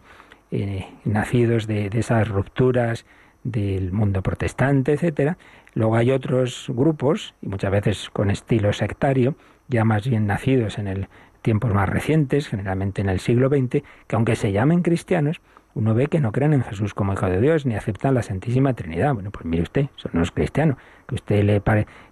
[0.52, 3.06] eh, nacidos de, esas rupturas
[3.44, 5.38] del mundo protestante, etcétera.
[5.74, 9.36] Luego hay otros grupos, y muchas veces con estilo sectario,
[9.68, 11.08] ya más bien nacidos en el
[11.42, 15.40] tiempos más recientes, generalmente en el siglo XX, que aunque se llamen cristianos,
[15.76, 18.74] uno ve que no creen en Jesús como Hijo de Dios ni aceptan la Santísima
[18.74, 19.14] Trinidad.
[19.14, 20.78] Bueno, pues mire usted, eso no es cristiano.
[21.08, 21.62] Que usted le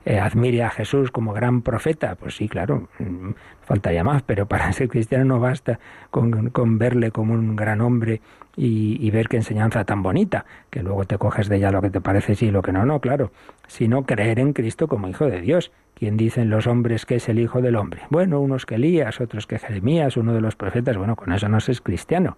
[0.05, 4.71] eh, admire a Jesús como gran profeta, pues sí, claro, mm, faltaría más, pero para
[4.73, 5.79] ser cristiano no basta
[6.11, 8.21] con, con verle como un gran hombre
[8.55, 12.01] y, ver qué enseñanza tan bonita, que luego te coges de ella lo que te
[12.01, 13.31] parece sí y lo que no, no, claro,
[13.67, 15.71] sino creer en Cristo como Hijo de Dios.
[15.93, 18.01] ¿Quién dicen los hombres que es el Hijo del Hombre?
[18.09, 21.57] Bueno, unos que Elías, otros que Jeremías, uno de los profetas, bueno, con eso no
[21.57, 22.37] es cristiano.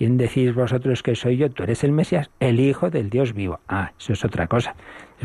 [0.00, 1.50] ¿Quién decís vosotros que soy yo?
[1.50, 3.60] Tú eres el Mesías, el Hijo del Dios vivo.
[3.68, 4.74] Ah, eso es otra cosa.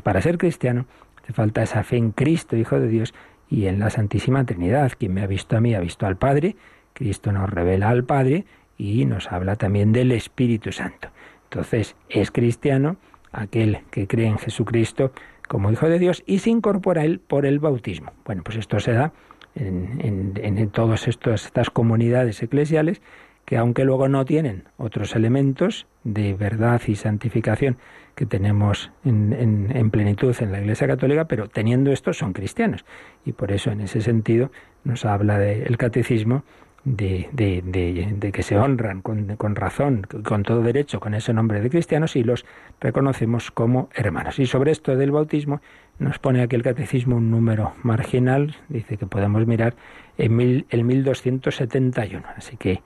[0.03, 0.85] para ser cristiano
[1.23, 3.13] hace falta esa fe en Cristo, Hijo de Dios,
[3.49, 4.91] y en la Santísima Trinidad.
[4.99, 6.57] Quien me ha visto a mí ha visto al Padre.
[6.91, 8.43] Cristo nos revela al Padre
[8.77, 11.07] y nos habla también del Espíritu Santo.
[11.45, 12.97] Entonces, es cristiano
[13.31, 15.13] aquel que cree en Jesucristo
[15.47, 18.11] como Hijo de Dios y se incorpora a él por el bautismo.
[18.25, 19.13] Bueno, pues esto se da
[19.55, 23.01] en, en, en todas estas comunidades eclesiales
[23.45, 27.77] que aunque luego no tienen otros elementos de verdad y santificación
[28.15, 32.85] que tenemos en, en, plenitud en la Iglesia Católica, pero teniendo esto son cristianos.
[33.25, 34.51] Y por eso en ese sentido
[34.83, 36.43] nos habla del catecismo
[36.85, 41.59] de, de, de, que se honran con, con, razón, con todo derecho, con ese nombre
[41.59, 42.45] de cristianos y los
[42.79, 44.39] reconocemos como hermanos.
[44.39, 45.61] Y sobre esto del bautismo
[45.97, 49.75] nos pone aquí el catecismo un número marginal, dice que podemos mirar
[50.17, 52.23] en mil, el 1271.
[52.37, 52.81] Así que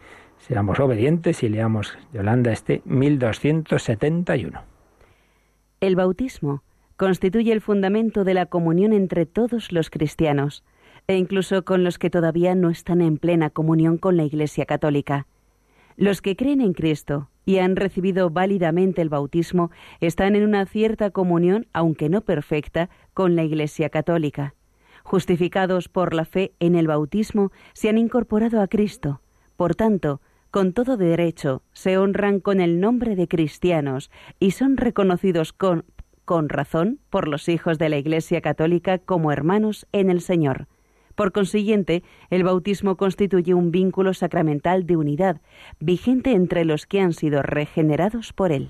[0.49, 4.63] Seamos obedientes y leamos, Yolanda, este 1271.
[5.79, 6.63] El bautismo
[6.97, 10.63] constituye el fundamento de la comunión entre todos los cristianos,
[11.05, 15.27] e incluso con los que todavía no están en plena comunión con la Iglesia Católica.
[15.95, 21.11] Los que creen en Cristo y han recibido válidamente el bautismo están en una cierta
[21.11, 24.55] comunión, aunque no perfecta, con la Iglesia Católica.
[25.03, 29.21] Justificados por la fe en el bautismo, se han incorporado a Cristo.
[29.55, 34.09] Por tanto, con todo derecho, se honran con el nombre de cristianos
[34.39, 35.85] y son reconocidos con,
[36.47, 40.67] razón por los hijos de la Iglesia Católica como hermanos en el Señor.
[41.15, 45.41] Por consiguiente, el bautismo constituye un vínculo sacramental de unidad,
[45.79, 48.69] vigente entre los que han sido regenerados por él.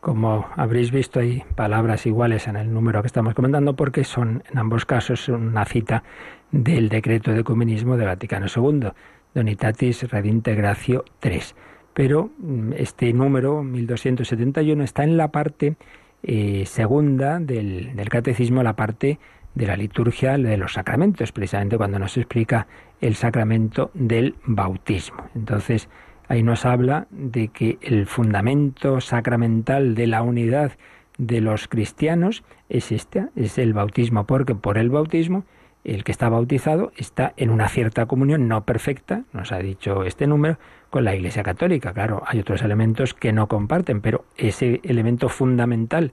[0.00, 4.58] Como habréis visto, hay palabras iguales en el número que estamos comentando porque son en
[4.58, 6.04] ambos casos una cita
[6.52, 8.90] del decreto de ecumenismo de Vaticano II
[9.34, 11.54] Donitatis Redintegratio 3.
[11.94, 15.76] Pero mm, este número, 1271, está en la parte
[16.22, 19.18] eh, segunda del, catecismo, la parte
[19.54, 22.66] de la liturgia de los sacramentos, precisamente cuando nos explica
[23.00, 25.28] el sacramento del bautismo.
[25.34, 25.88] Entonces,
[26.28, 30.72] ahí nos habla de que el fundamento sacramental de la unidad
[31.18, 35.44] de los cristianos es este, es el bautismo, porque por el bautismo
[35.84, 40.26] el que está bautizado está en una cierta comunión no perfecta, nos ha dicho este
[40.26, 40.58] número,
[40.90, 41.92] con la Iglesia Católica.
[41.92, 46.12] Claro, hay otros elementos que no comparten, pero ese elemento fundamental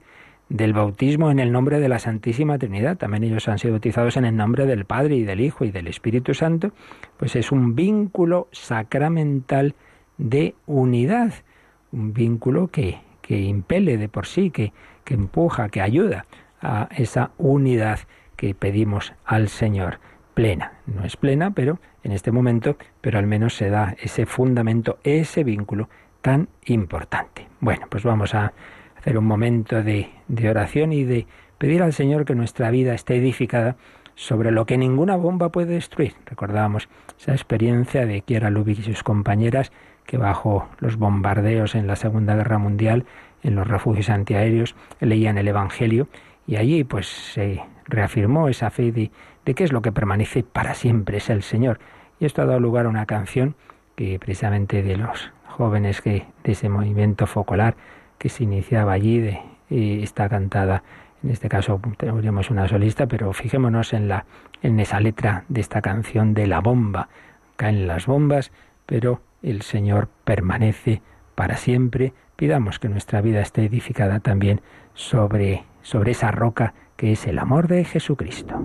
[0.50, 4.24] del bautismo en el nombre de la Santísima Trinidad, también ellos han sido bautizados en
[4.24, 6.72] el nombre del Padre y del Hijo y del Espíritu Santo,
[7.18, 9.76] pues es un vínculo sacramental
[10.18, 11.34] de unidad,
[11.92, 14.72] un vínculo que, que impele de por sí, que,
[15.04, 16.26] que empuja, que ayuda
[16.62, 18.00] a esa unidad
[18.38, 20.00] que pedimos al Señor.
[20.34, 25.00] Plena, no es plena, pero en este momento, pero al menos se da ese fundamento,
[25.04, 25.90] ese vínculo
[26.22, 27.48] tan importante.
[27.60, 28.54] Bueno, pues vamos a
[28.98, 30.10] hacer un momento de,
[30.50, 31.26] oración y de
[31.58, 33.78] pedir al Señor que nuestra vida esté edificada
[34.14, 36.14] sobre lo que ninguna bomba puede destruir.
[36.26, 36.88] Recordábamos
[37.20, 39.72] esa experiencia de Kiera Lubick y sus compañeras
[40.06, 43.06] que bajo los bombardeos en la Segunda Guerra Mundial,
[43.44, 46.08] en los refugios antiaéreos, leían el Evangelio
[46.48, 49.12] y allí pues se reafirmó esa fe de,
[49.46, 51.80] de qué es lo que permanece para siempre, es el Señor.
[52.20, 53.56] Y esto ha dado lugar a una canción
[53.96, 57.76] que precisamente de los jóvenes que de ese movimiento focolar
[58.18, 60.84] que se iniciaba allí, de, está cantada,
[61.24, 64.26] en este caso tendríamos una solista, pero fijémonos en la
[64.62, 67.10] en esa letra de esta canción de la bomba.
[67.56, 68.52] Caen las bombas,
[68.86, 71.02] pero el Señor permanece
[71.36, 72.14] para siempre.
[72.36, 74.62] Pidamos que nuestra vida esté edificada también
[74.94, 78.56] sobre sobre esa roca que es el amor de Jesucristo.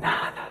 [0.00, 0.48] Nada.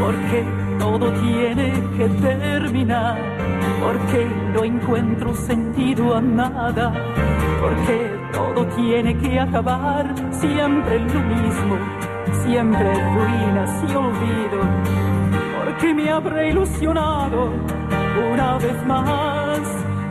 [0.00, 0.44] Porque
[0.78, 3.18] todo tiene que terminar,
[3.82, 6.92] porque no encuentro sentido a nada,
[7.60, 10.06] porque todo tiene que acabar.
[10.30, 11.76] Siempre lo mismo.
[12.44, 14.60] Siempre ruinas y olvido,
[15.58, 17.52] porque me habré ilusionado
[18.32, 19.60] una vez más.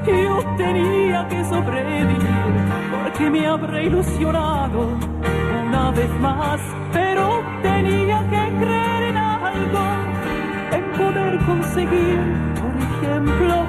[0.06, 2.39] Yo tenía que sobrevivir,
[3.10, 4.88] porque me habré ilusionado
[5.68, 6.60] una vez más,
[6.94, 9.84] pero tenía que creer en algo,
[10.72, 12.20] en poder conseguir,
[12.62, 13.66] por ejemplo,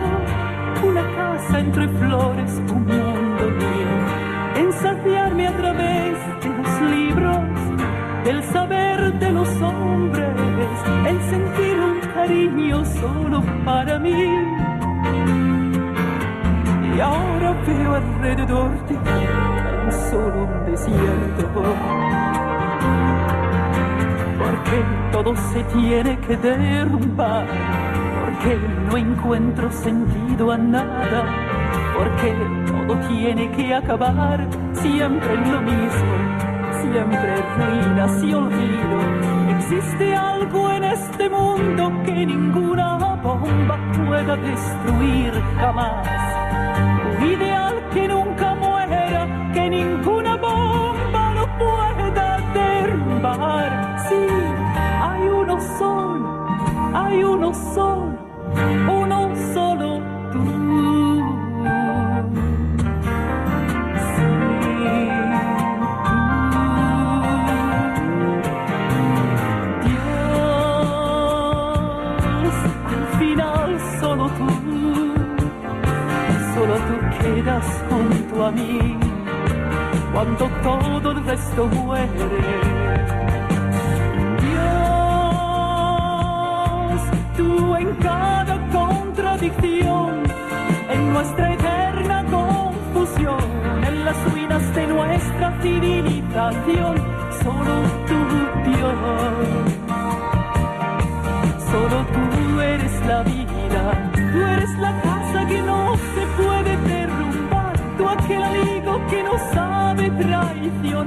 [0.83, 3.93] una casa entre flores, un mundo mío,
[4.57, 7.39] en saciarme a través de los libros
[8.27, 10.29] el saber de los hombres,
[11.07, 14.60] el sentir un cariño solo para mí.
[17.01, 21.47] Y ahora veo alrededor de tan solo un desierto.
[24.39, 27.47] Porque todo se tiene que derrumbar,
[28.21, 31.25] porque no encuentro sentido a nada,
[31.97, 32.35] porque
[32.67, 36.51] todo tiene que acabar siempre lo mismo
[36.83, 38.99] siempre ruinas y olvido.
[39.57, 46.30] Existe algo en este mundo que ninguna bomba pueda destruir jamás.
[47.23, 53.99] Ideal que nunca muera, que ninguna bomba lo pueda derrumbar.
[54.09, 54.27] Sí,
[55.03, 56.47] hay uno solo,
[56.95, 58.15] hay uno solo,
[58.89, 60.00] uno solo
[77.61, 78.97] quedas junto a mí
[80.13, 82.09] cuando todo el resto muere.
[84.41, 85.41] Dios,
[87.37, 90.23] tú en cada contradicción,
[90.91, 93.39] en nuestra eterna confusión,
[93.87, 96.97] en las ruinas de nuestra civilización,
[97.43, 98.21] solo tú,
[98.71, 98.95] Dios.
[101.71, 105.80] Solo tú eres la vida, tú eres la casa que no
[110.71, 111.00] traición.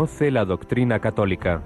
[0.00, 1.60] Conoce la doctrina católica.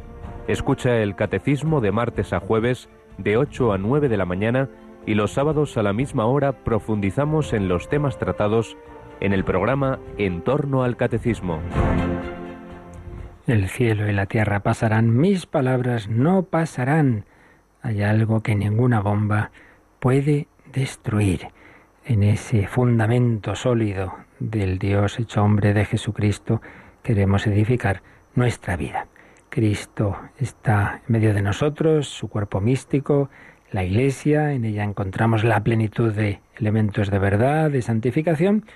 [0.49, 4.68] Escucha el catecismo de martes a jueves de 8 a 9 de la mañana
[5.07, 8.76] y los sábados a la misma hora profundizamos en los temas tratados
[9.20, 11.61] en el programa En torno al catecismo.
[13.47, 17.26] El cielo y la tierra pasarán, mis palabras no pasarán.
[17.82, 19.53] Hay algo que ninguna bomba
[20.01, 21.51] puede destruir.
[22.05, 26.61] En ese fundamento sólido del Dios hecho hombre de Jesucristo
[27.05, 28.03] queremos edificar
[28.35, 29.07] nuestra vida.
[29.49, 33.30] Cristo está en medio de nosotros, su cuerpo místico,
[33.70, 38.66] la Iglesia, en ella encontramos la plenitud de elementos de verdad, de santificación.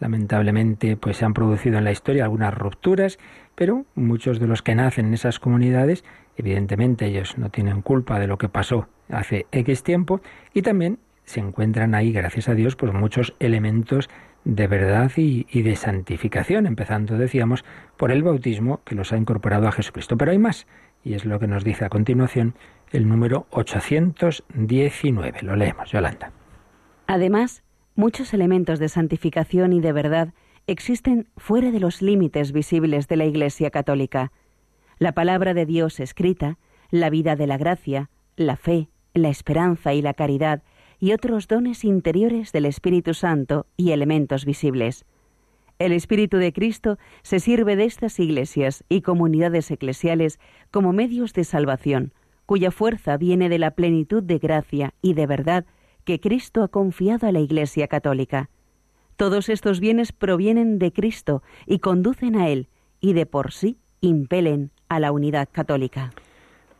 [0.00, 3.18] Lamentablemente, pues se han producido en la historia algunas rupturas,
[3.54, 6.04] pero muchos de los que nacen en esas comunidades,
[6.36, 10.20] evidentemente ellos no tienen culpa de lo que pasó hace X tiempo,
[10.52, 14.10] y también se encuentran ahí, gracias a Dios, pues muchos elementos
[14.44, 17.64] de verdad y, de santificación, empezando, decíamos,
[17.96, 20.16] por el bautismo que los ha incorporado a Jesucristo.
[20.16, 20.66] Pero hay más,
[21.02, 22.54] y es lo que nos dice a continuación
[22.92, 25.42] el número 819.
[25.42, 26.32] Lo leemos, Yolanda.
[27.06, 27.62] Además,
[27.94, 30.34] muchos elementos de santificación y de verdad
[30.66, 34.32] existen fuera de los límites visibles de la Iglesia católica.
[34.98, 36.58] La palabra de Dios escrita,
[36.90, 40.62] la vida de la gracia, la fe, la esperanza y la caridad,
[41.04, 45.04] y otros dones interiores del Espíritu Santo y elementos visibles.
[45.78, 50.40] El Espíritu de Cristo se sirve de estas iglesias y comunidades eclesiales
[50.70, 52.14] como medios de salvación,
[52.46, 55.66] cuya fuerza viene de la plenitud de gracia y de verdad
[56.04, 58.48] que Cristo ha confiado a la Iglesia católica.
[59.16, 62.68] Todos estos bienes provienen de Cristo y conducen a Él,
[63.02, 66.14] y de por sí impelen a la unidad católica.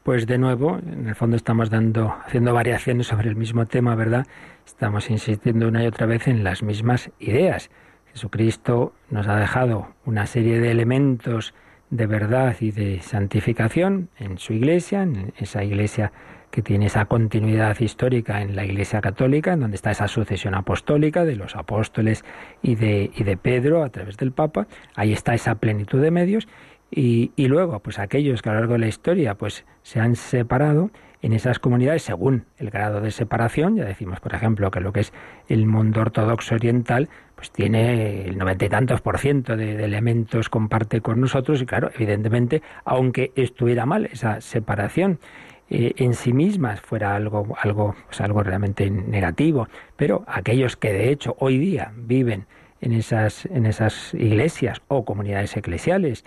[0.05, 4.27] Pues de nuevo, en el fondo estamos dando, haciendo variaciones sobre el mismo tema, ¿verdad?
[4.67, 7.71] Estamos insistiendo una y otra vez en las mismas ideas.
[8.13, 11.55] Jesucristo nos ha dejado una serie de elementos
[11.89, 16.13] de verdad y de santificación en su iglesia, en esa iglesia
[16.51, 21.25] que tiene esa continuidad histórica en la Iglesia Católica, en donde está esa sucesión apostólica
[21.25, 22.25] de los apóstoles
[22.63, 24.69] y de, y de Pedro a través del Papa.
[24.95, 26.47] Ahí está esa plenitud de medios
[26.97, 30.91] y, luego, pues aquellos que a lo largo de la historia pues se han separado
[31.23, 35.01] en esas comunidades según el grado de separación, ya decimos, por ejemplo, que lo que
[35.01, 35.13] es
[35.49, 41.01] el mundo ortodoxo oriental, pues tiene el noventa y tantos por ciento de, elementos comparte
[41.01, 45.19] con nosotros, y claro, evidentemente, aunque estuviera mal esa separación,
[45.71, 49.67] eh, en sí mismas fuera algo, algo, pues algo realmente negativo,
[49.97, 52.47] pero aquellos que de hecho hoy día viven
[52.81, 56.25] en esas, en esas iglesias o comunidades eclesiales,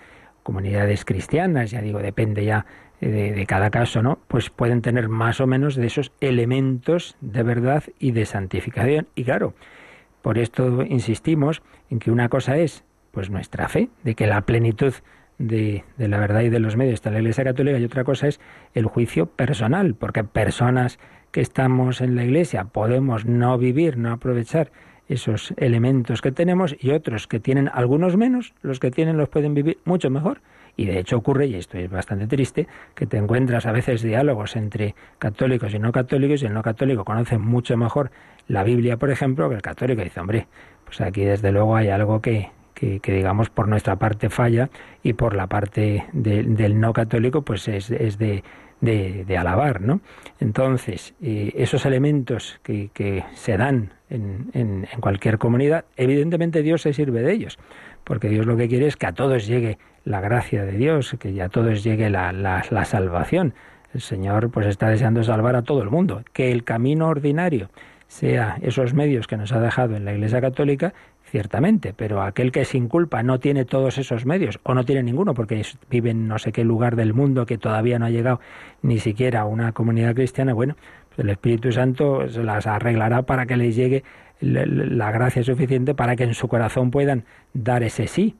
[0.47, 2.65] comunidades cristianas, ya digo, depende ya
[3.01, 4.19] de, cada caso, ¿no?
[4.29, 9.09] Pues pueden tener más o menos de esos elementos de verdad y de santificación.
[9.13, 9.55] Y claro,
[10.21, 14.93] por esto insistimos en que una cosa es pues nuestra fe, de que la plenitud
[15.37, 18.05] de, de, la verdad y de los medios está en la Iglesia Católica y otra
[18.05, 18.39] cosa es
[18.73, 20.97] el juicio personal, porque personas
[21.31, 24.71] que estamos en la Iglesia podemos no vivir, no aprovechar
[25.07, 29.53] esos elementos que tenemos y otros que tienen algunos menos, los que tienen los pueden
[29.53, 30.41] vivir mucho mejor.
[30.75, 34.55] Y de hecho ocurre, y esto es bastante triste, que te encuentras a veces diálogos
[34.55, 38.11] entre católicos y no católicos, y el no católico conoce mucho mejor
[38.47, 40.47] la Biblia, por ejemplo, que el católico dice, hombre,
[40.85, 44.69] pues aquí desde luego hay algo que, que, digamos por nuestra parte falla
[45.01, 48.43] y por la parte del no católico pues es, de,
[48.81, 50.01] de, alabar, ¿no?
[50.39, 57.21] Entonces, eh, esos elementos que, se dan en, en, cualquier comunidad, evidentemente Dios se sirve
[57.21, 57.57] de ellos,
[58.03, 61.41] porque Dios lo que quiere es que a todos llegue la gracia de Dios, que
[61.41, 63.53] a todos llegue la, la, la salvación.
[63.93, 67.69] El Señor pues está deseando salvar a todo el mundo, que el camino ordinario
[68.07, 70.93] sea esos medios que nos ha dejado en la Iglesia Católica
[71.29, 75.33] ciertamente, pero aquel que sin culpa no tiene todos esos medios o no tiene ninguno
[75.33, 78.39] porque vive en no sé qué lugar del mundo que todavía no ha llegado
[78.81, 80.75] ni siquiera a una comunidad cristiana, bueno,
[81.09, 84.03] pues el Espíritu Santo se las arreglará para que les llegue
[84.39, 88.35] la gracia suficiente para que en su corazón puedan dar ese sí,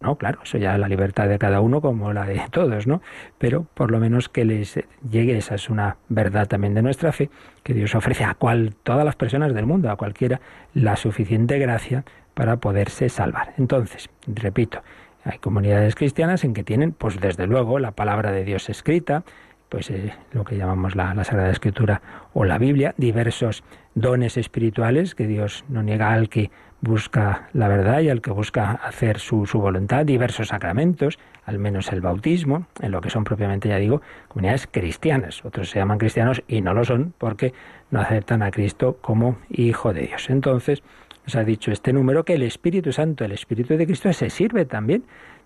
[0.00, 3.00] no, claro, eso ya es la libertad de cada uno como la de todos, ¿no?
[3.38, 7.30] Pero por lo menos que les llegue, esa es una verdad también de nuestra fe,
[7.62, 10.40] que Dios ofrece a cual, todas las personas del mundo, a cualquiera,
[10.74, 12.04] la suficiente gracia
[12.34, 13.54] para poderse salvar.
[13.58, 14.82] Entonces, repito,
[15.24, 19.24] hay comunidades cristianas en que tienen, pues desde luego, la palabra de Dios escrita,
[19.68, 22.02] pues eh, lo que llamamos la, la, Sagrada Escritura
[22.34, 23.64] o la Biblia, diversos
[23.94, 26.50] dones espirituales que Dios no niega al que
[26.82, 31.92] busca la verdad y al que busca hacer su, su, voluntad, diversos sacramentos, al menos
[31.92, 35.44] el bautismo, en lo que son propiamente, ya digo, comunidades cristianas.
[35.44, 37.54] Otros se llaman cristianos y no lo son porque
[37.90, 40.28] no aceptan a Cristo como Hijo de Dios.
[40.28, 40.82] Entonces,
[41.24, 44.64] nos ha dicho este número que el Espíritu Santo, el Espíritu de Cristo, se sirve
[44.64, 45.04] también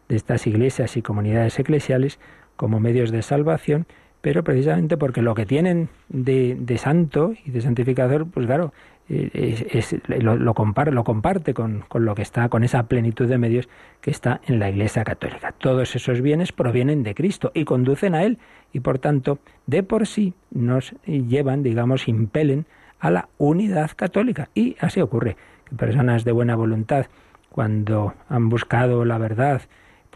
[0.08, 2.18] de estas iglesias y comunidades eclesiales
[2.56, 3.86] como medios de salvación,
[4.20, 8.72] pero precisamente porque lo que tienen de, de santo y de santificador, pues claro,
[9.08, 13.68] es, lo, comparte, lo comparte con, con, lo que está, con esa plenitud de medios
[14.00, 15.52] que está en la Iglesia Católica.
[15.52, 18.38] Todos esos bienes provienen de Cristo y conducen a Él
[18.72, 22.66] y por tanto de por sí nos llevan, digamos, impelen
[22.98, 24.48] a la unidad católica.
[24.54, 25.36] Y así ocurre,
[25.76, 27.06] personas de buena voluntad,
[27.50, 29.62] cuando han buscado la verdad,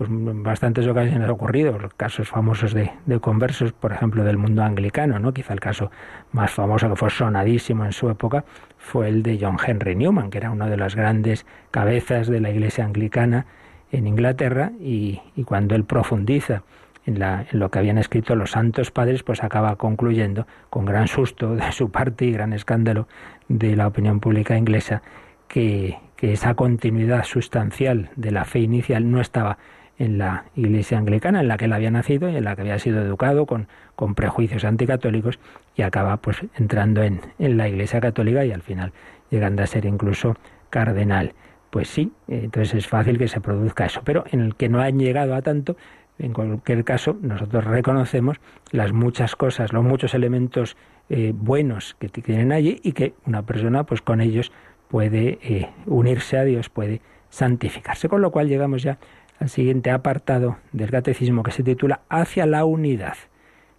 [0.01, 2.91] pues en bastantes ocasiones ha ocurrido, casos famosos de,
[3.21, 5.35] conversos, por ejemplo, del mundo anglicano, ¿no?
[5.35, 5.91] Quizá el caso
[6.33, 8.47] más famoso que fue sonadísimo en su época
[8.79, 12.49] fue el de John Henry Newman, que era uno de las grandes cabezas de la
[12.49, 13.45] iglesia anglicana
[13.93, 16.63] en Inglaterra, y, cuando él profundiza
[17.05, 21.09] en, la, en, lo que habían escrito los santos padres, pues acaba concluyendo, con gran
[21.09, 23.07] susto de su parte y gran escándalo
[23.49, 25.03] de la opinión pública inglesa,
[25.51, 29.57] que, esa continuidad sustancial de la fe inicial no estaba
[29.99, 32.79] en la iglesia anglicana en la que él había nacido y en la que había
[32.79, 35.39] sido educado con, con prejuicios anticatólicos
[35.77, 38.93] y acaba pues entrando en, en la iglesia católica y al final
[39.31, 40.37] llegando a ser incluso
[40.69, 41.33] cardenal.
[41.71, 44.99] Pues sí, entonces es fácil que se produzca eso, pero en el que no han
[44.99, 45.75] llegado a tanto,
[46.19, 48.37] en cualquier caso, nosotros reconocemos
[48.73, 50.77] las muchas cosas, los muchos elementos
[51.09, 54.53] eh, buenos que tienen allí y que una persona pues con ellos
[54.91, 58.09] puede eh, unirse a Dios, puede santificarse.
[58.09, 58.99] Con lo cual llegamos ya
[59.38, 63.14] al siguiente apartado del catecismo que se titula Hacia la unidad.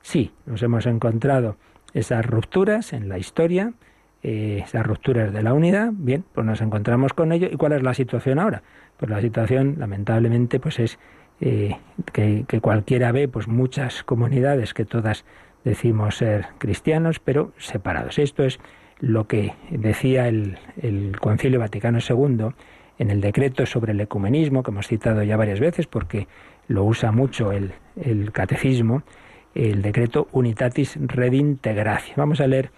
[0.01, 1.57] Sí, nos hemos encontrado
[1.93, 3.73] esas rupturas en la historia,
[4.23, 7.47] eh, esas rupturas de la unidad, bien, pues nos encontramos con ello.
[7.51, 8.63] ¿Y cuál es la situación ahora?
[8.97, 10.97] Pues la situación, lamentablemente, pues es
[11.41, 11.77] eh,
[12.13, 15.25] que, cualquiera ve pues muchas comunidades que todas
[15.63, 18.19] decimos ser cristianos, pero separados.
[18.19, 18.59] Esto es
[19.01, 20.57] lo que decía el,
[21.19, 22.53] Concilio Vaticano II
[22.99, 26.27] en el decreto sobre el ecumenismo, que hemos citado ya varias veces porque
[26.67, 27.73] lo usa mucho el,
[28.31, 29.01] catecismo,
[29.55, 32.13] el decreto Unitatis Redintegratio.
[32.15, 32.71] Vamos a leer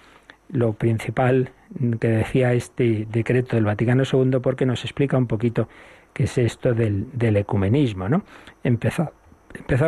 [0.49, 1.51] lo principal
[1.99, 5.67] que decía este decreto del Vaticano II porque nos explica un poquito
[6.13, 8.07] qué es esto del, ecumenismo.
[8.07, 8.23] ¿no?
[8.63, 9.11] empezaba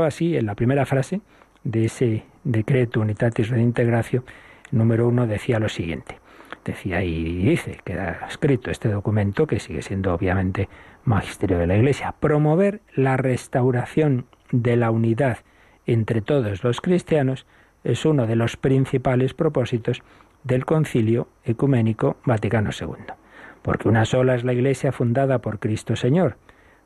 [0.06, 1.22] así en la primera frase
[1.64, 4.26] de ese decreto Unitatis Redintegratio,
[4.72, 6.25] número uno, decía lo siguiente
[6.66, 10.68] decía y dice, queda escrito este documento, que sigue siendo obviamente
[11.06, 15.40] magisterio de la Iglesia, promover la restauración de la unidad
[15.86, 17.46] entre todos los cristianos
[17.84, 20.02] es uno de los principales propósitos
[20.44, 23.14] del Concilio Ecuménico Vaticano II,
[23.62, 26.38] porque una sola es la Iglesia fundada por Cristo Señor.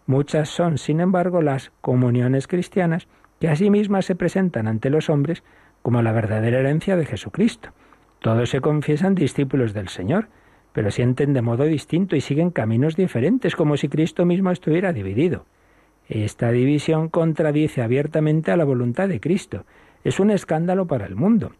[0.05, 3.07] Muchas son, sin embargo, las comuniones cristianas
[3.39, 5.43] que asimismo se presentan ante los hombres
[5.81, 7.69] como la verdadera herencia de Jesucristo.
[8.19, 10.27] Todos se confiesan discípulos del Señor,
[10.73, 15.45] pero sienten de modo distinto y siguen caminos diferentes, como si Cristo mismo estuviera dividido.
[16.07, 19.65] Esta división contradice abiertamente a la voluntad de Cristo.
[20.03, 21.53] Es un escándalo para el mundo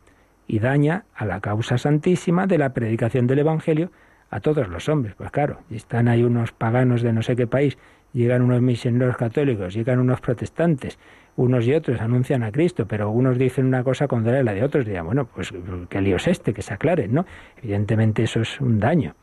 [0.47, 3.91] y daña a la causa santísima de la predicación del Evangelio
[4.31, 5.15] a todos los hombres.
[5.15, 7.77] Pues claro, están ahí unos paganos de no sé qué país,
[8.13, 10.97] llegan unos misioneros católicos, llegan unos protestantes,
[11.39, 14.63] unos y otros anuncian a Cristo, pero unos dicen una cosa contraria a la de
[14.63, 15.53] otros, dirían, bueno, pues
[15.89, 17.25] qué lío es este, que se aclare, ¿no?
[17.63, 19.15] Evidentemente eso es un daño.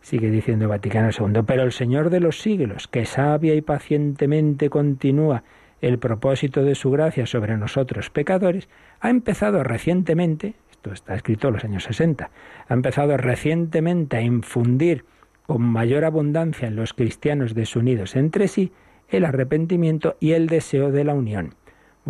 [0.00, 5.44] sigue diciendo Vaticano II, pero el Señor de los siglos, que sabia y pacientemente continúa
[5.80, 8.68] el propósito de su gracia sobre nosotros pecadores,
[9.00, 12.30] ha empezado recientemente, esto está escrito en los años 60,
[12.68, 15.04] ha empezado recientemente a infundir
[15.46, 18.72] con mayor abundancia en los cristianos desunidos entre sí
[19.08, 21.54] el arrepentimiento y el deseo de la unión.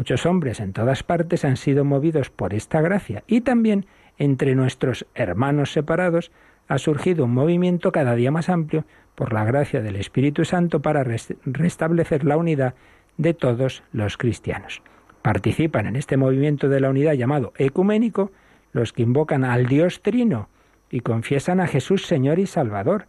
[0.01, 3.85] Muchos hombres en todas partes han sido movidos por esta gracia y también
[4.17, 6.33] entre nuestros hermanos separados
[6.69, 11.05] ha surgido un movimiento cada día más amplio por la gracia del Espíritu Santo para
[11.05, 12.73] restablecer la unidad
[13.19, 14.81] de todos los cristianos.
[15.21, 18.33] Participan en este movimiento de la unidad llamado ecuménico
[18.73, 20.49] los que invocan al Dios Trino
[20.91, 23.05] y confiesan a Jesús Señor y Salvador,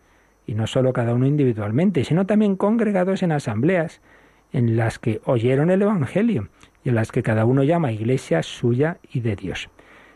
[0.46, 4.02] y no solo cada uno individualmente, sino también congregados en asambleas
[4.52, 6.50] en las que oyeron el Evangelio
[6.84, 9.70] y en las que cada uno llama iglesia suya y de Dios.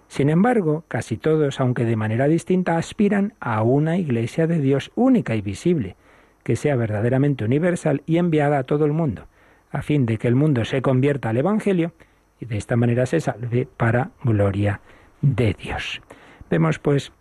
[0.07, 5.35] Sin embargo, casi todos, aunque de manera distinta, aspiran a una iglesia de Dios única
[5.35, 5.95] y visible,
[6.43, 9.27] que sea verdaderamente universal y enviada a todo el mundo,
[9.71, 11.93] a fin de que el mundo se convierta al Evangelio
[12.39, 14.81] y de esta manera se salve para gloria
[15.21, 16.01] de Dios.
[16.49, 17.11] Vemos pues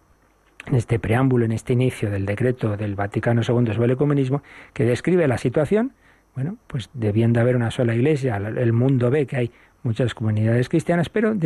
[0.66, 4.42] en este preámbulo, en este inicio del decreto del Vaticano II sobre el ecumenismo,
[4.72, 5.92] que describe la situación,
[6.34, 9.50] bueno, pues debiendo haber una sola iglesia, el mundo ve que hay
[9.84, 11.36] muchas comunidades cristianas, pero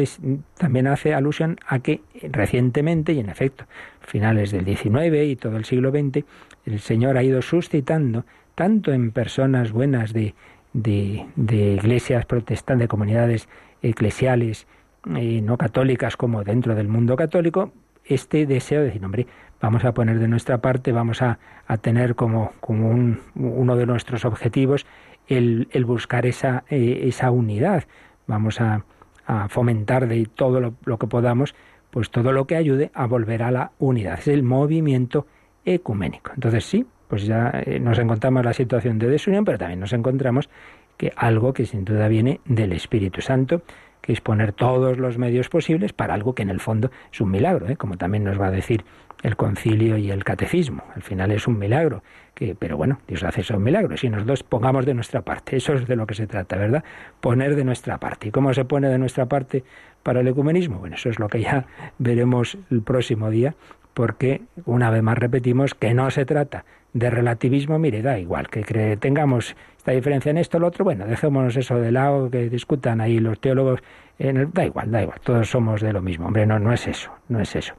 [0.56, 3.64] también hace alusión a que recientemente, y en efecto,
[4.00, 6.24] finales del XIX y todo el siglo XX,
[6.64, 8.24] el Señor ha ido suscitando,
[8.54, 10.34] tanto en personas buenas de,
[10.72, 11.26] de,
[11.74, 13.48] iglesias protestantes, de comunidades
[13.82, 14.66] eclesiales,
[15.06, 17.72] y no católicas como dentro del mundo católico,
[18.04, 19.26] este deseo de decir, hombre,
[19.60, 21.38] vamos a poner de nuestra parte, vamos a,
[21.80, 24.86] tener como, como un, uno de nuestros objetivos
[25.26, 27.84] el, el buscar esa, eh, esa unidad,
[28.26, 28.84] vamos a,
[29.26, 31.54] a fomentar de todo lo, lo, que podamos,
[31.90, 34.18] pues todo lo que ayude a volver a la unidad.
[34.18, 35.26] Es el movimiento
[35.64, 36.32] ecuménico.
[36.34, 39.92] Entonces sí, pues ya eh, nos encontramos en la situación de desunión, pero también nos
[39.92, 40.48] encontramos
[40.96, 43.62] que algo que sin duda viene del Espíritu Santo,
[44.00, 47.30] que es poner todos los medios posibles para algo que en el fondo es un
[47.30, 47.76] milagro, ¿eh?
[47.76, 48.84] como también nos va a decir
[49.22, 50.84] el concilio y el catecismo.
[50.94, 52.02] Al final es un milagro,
[52.34, 53.96] que, pero bueno, Dios hace eso un milagro.
[53.96, 56.84] Si nos dos pongamos de nuestra parte, eso es de lo que se trata, ¿verdad?
[57.20, 58.28] Poner de nuestra parte.
[58.28, 59.64] ¿Y cómo se pone de nuestra parte
[60.02, 60.78] para el ecumenismo?
[60.78, 61.66] Bueno, eso es lo que ya
[61.98, 63.54] veremos el próximo día,
[63.94, 68.96] porque una vez más repetimos que no se trata de relativismo, mire, da igual, que
[68.96, 69.56] tengamos
[69.88, 73.20] esta diferencia en esto o lo otro, bueno, dejémonos eso de lado, que discutan ahí
[73.20, 73.80] los teólogos,
[74.18, 77.10] en da igual, da igual, todos somos de lo mismo, hombre, no, no es eso,
[77.28, 77.72] no es eso.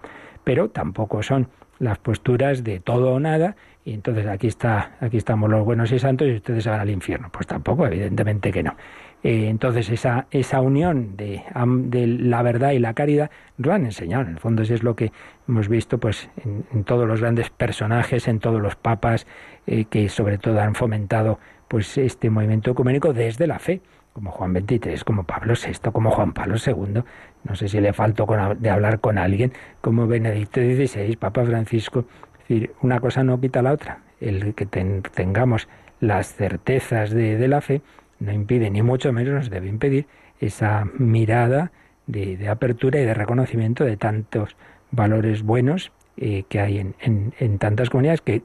[0.43, 3.55] Pero tampoco son las posturas de todo o nada,
[3.85, 6.89] y entonces aquí está, aquí estamos los buenos y santos y ustedes se van al
[6.89, 7.29] infierno.
[7.31, 8.75] Pues tampoco, evidentemente que no.
[9.21, 14.23] Eh, entonces esa, esa unión de, de, la verdad y la caridad lo han enseñado.
[14.23, 15.11] En el fondo eso es lo que
[15.47, 19.27] hemos visto pues en, todos los grandes personajes, en todos los papas
[19.67, 21.39] eh, que sobre todo han fomentado
[21.69, 26.33] pues este movimiento ecuménico desde la fe, como Juan XXIII, como Pablo VI, como Juan
[26.33, 27.03] Pablo II.
[27.43, 32.05] No sé si le faltó de hablar con alguien como Benedicto XVI, Papa Francisco.
[32.33, 33.99] Es decir, una cosa no quita la otra.
[34.19, 35.69] El que tengamos
[36.01, 37.81] las certezas de, la fe
[38.19, 40.07] no impide, ni mucho menos nos debe impedir,
[40.39, 41.71] esa mirada
[42.07, 44.57] de, apertura y de reconocimiento de tantos
[44.91, 46.95] valores buenos eh, que hay en,
[47.39, 48.41] en, tantas comunidades que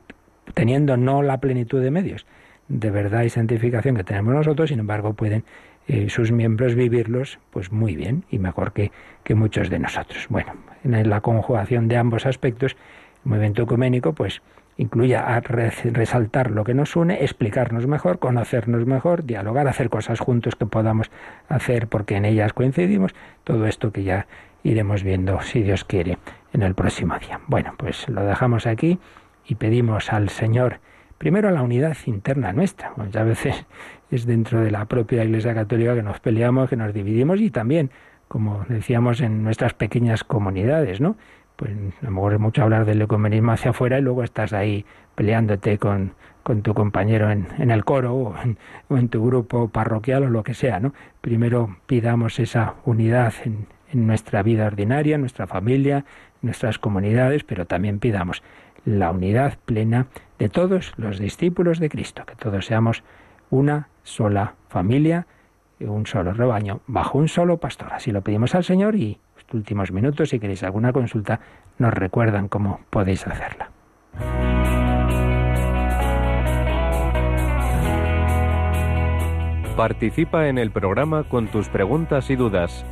[0.52, 2.26] teniendo no la plenitud de medios
[2.68, 5.44] de verdad y santificación que tenemos nosotros, sin embargo pueden
[5.86, 8.90] eh, sus miembros vivirlos pues muy bien y mejor que,
[9.22, 10.26] que muchos de nosotros.
[10.30, 10.52] Bueno,
[10.82, 12.76] en la conjugación de ambos aspectos,
[13.24, 14.40] el movimiento ecuménico pues
[14.76, 20.56] incluye a resaltar lo que nos une, explicarnos mejor, conocernos mejor, dialogar, hacer cosas juntos
[20.56, 21.10] que podamos
[21.48, 24.26] hacer porque en ellas coincidimos, todo esto que ya
[24.62, 26.18] iremos viendo, si Dios quiere,
[26.52, 27.40] en el próximo día.
[27.46, 28.98] Bueno, pues lo dejamos aquí
[29.46, 30.80] y pedimos al Señor,
[31.18, 33.66] primero la unidad interna nuestra, muchas a veces
[34.10, 37.90] es dentro de la propia Iglesia Católica que nos peleamos, que nos dividimos y también,
[38.28, 41.16] como decíamos, en nuestras pequeñas comunidades, ¿no?
[41.56, 41.70] pues
[42.02, 44.84] a lo mejor es mucho hablar del ecumenismo hacia afuera y luego estás ahí
[45.14, 48.58] peleándote con, con tu compañero en, en el coro o en,
[48.88, 50.92] o en, tu grupo parroquial o lo que sea, ¿no?
[51.20, 57.44] Primero pidamos esa unidad en, en nuestra vida ordinaria, en nuestra familia, en nuestras comunidades,
[57.44, 58.42] pero también pidamos
[58.84, 60.06] la unidad plena
[60.38, 63.02] de todos los discípulos de Cristo, que todos seamos
[63.50, 65.26] una sola familia,
[65.80, 67.92] un solo rebaño, bajo un solo pastor.
[67.92, 69.18] Así lo pedimos al Señor y
[69.54, 70.30] últimos minutos.
[70.30, 71.40] Si queréis alguna consulta,
[71.78, 73.70] nos recuerdan cómo podéis hacerla.
[79.76, 82.86] Participa en el programa con tus preguntas y dudas.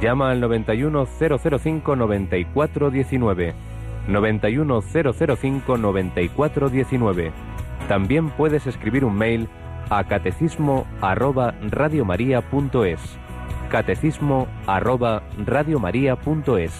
[0.00, 3.71] Llama al 91005 9419.
[4.08, 7.32] 91005 9419.
[7.88, 9.48] También puedes escribir un mail
[9.90, 13.00] a catecismo arroba radiomaria.es.
[13.70, 16.72] Catecismo arroba radiomaria.es.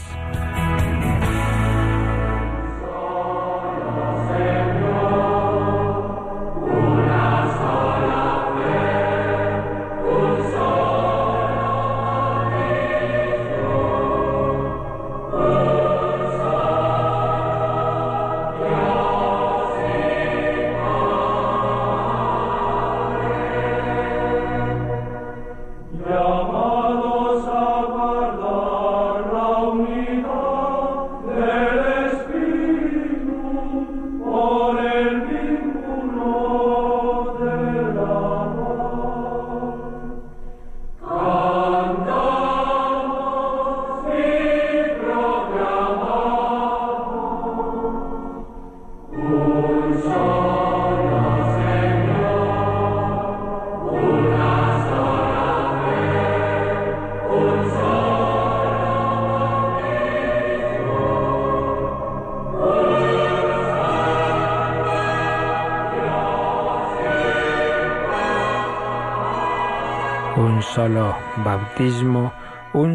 [26.22, 26.61] solo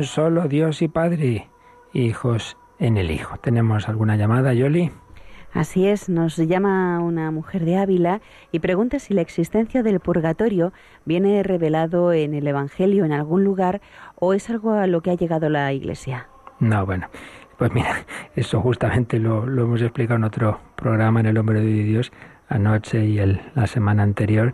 [0.08, 1.50] solo Dios y Padre,
[1.94, 3.38] hijos en el Hijo.
[3.38, 4.92] ¿Tenemos alguna llamada, Yoli?
[5.54, 10.74] Así es, nos llama una mujer de Ávila y pregunta si la existencia del purgatorio
[11.06, 13.82] viene revelado en el Evangelio en algún lugar
[14.16, 16.28] o es algo a lo que ha llegado la Iglesia.
[16.60, 17.08] No, bueno,
[17.58, 18.06] pues mira,
[18.36, 22.12] eso justamente lo, hemos explicado en otro programa en El Hombre de Dios
[22.50, 24.54] anoche y el, la semana anterior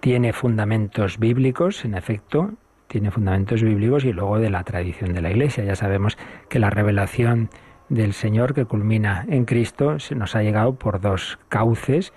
[0.00, 2.52] tiene fundamentos bíblicos, en efecto,
[2.90, 5.62] tiene fundamentos bíblicos y luego de la tradición de la Iglesia.
[5.62, 6.18] Ya sabemos
[6.48, 7.48] que la revelación
[7.88, 12.12] del Señor que culmina en Cristo se nos ha llegado por dos cauces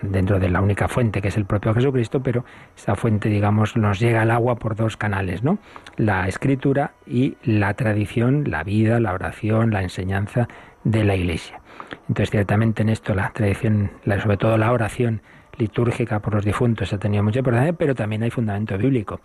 [0.00, 4.00] dentro de la única fuente que es el propio Jesucristo, pero esa fuente, digamos, nos
[4.00, 5.58] llega al agua por dos canales, ¿no?
[5.98, 10.48] La escritura y la tradición, la vida, la oración, la enseñanza
[10.84, 11.60] de la Iglesia.
[12.08, 13.90] Entonces, ciertamente en esto la tradición,
[14.22, 15.20] sobre todo la oración,
[15.58, 19.20] litúrgica por los difuntos ha tenido mucha importancia, pero también hay fundamento bíblico.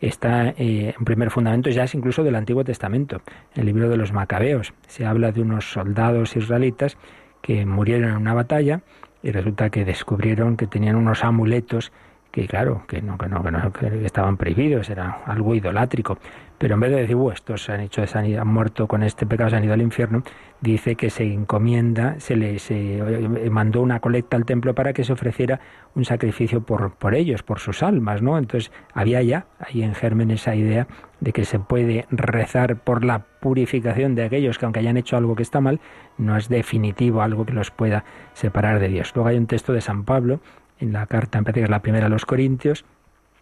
[0.00, 3.22] Está eh, en primer fundamento ya es incluso del Antiguo Testamento.
[3.54, 6.96] En el libro de los Macabeos se habla de unos soldados israelitas
[7.42, 8.82] que murieron en una batalla
[9.22, 11.92] y resulta que descubrieron que tenían unos amuletos
[12.30, 16.18] que claro, que no, que no, que no, que estaban prohibidos, era algo idolátrico.
[16.60, 19.64] Pero en vez de decir, estos han hecho, han muerto con este pecado, se han
[19.64, 20.22] ido al infierno,
[20.60, 25.14] dice que se encomienda, se le eh, mandó una colecta al templo para que se
[25.14, 25.58] ofreciera
[25.94, 28.36] un sacrificio por, por ellos, por sus almas, ¿no?
[28.36, 30.86] Entonces había ya ahí en germen esa idea
[31.20, 35.36] de que se puede rezar por la purificación de aquellos que aunque hayan hecho algo
[35.36, 35.80] que está mal,
[36.18, 38.04] no es definitivo algo que los pueda
[38.34, 39.12] separar de Dios.
[39.14, 40.40] Luego hay un texto de San Pablo
[40.78, 42.84] en la carta, en que es la primera a los Corintios,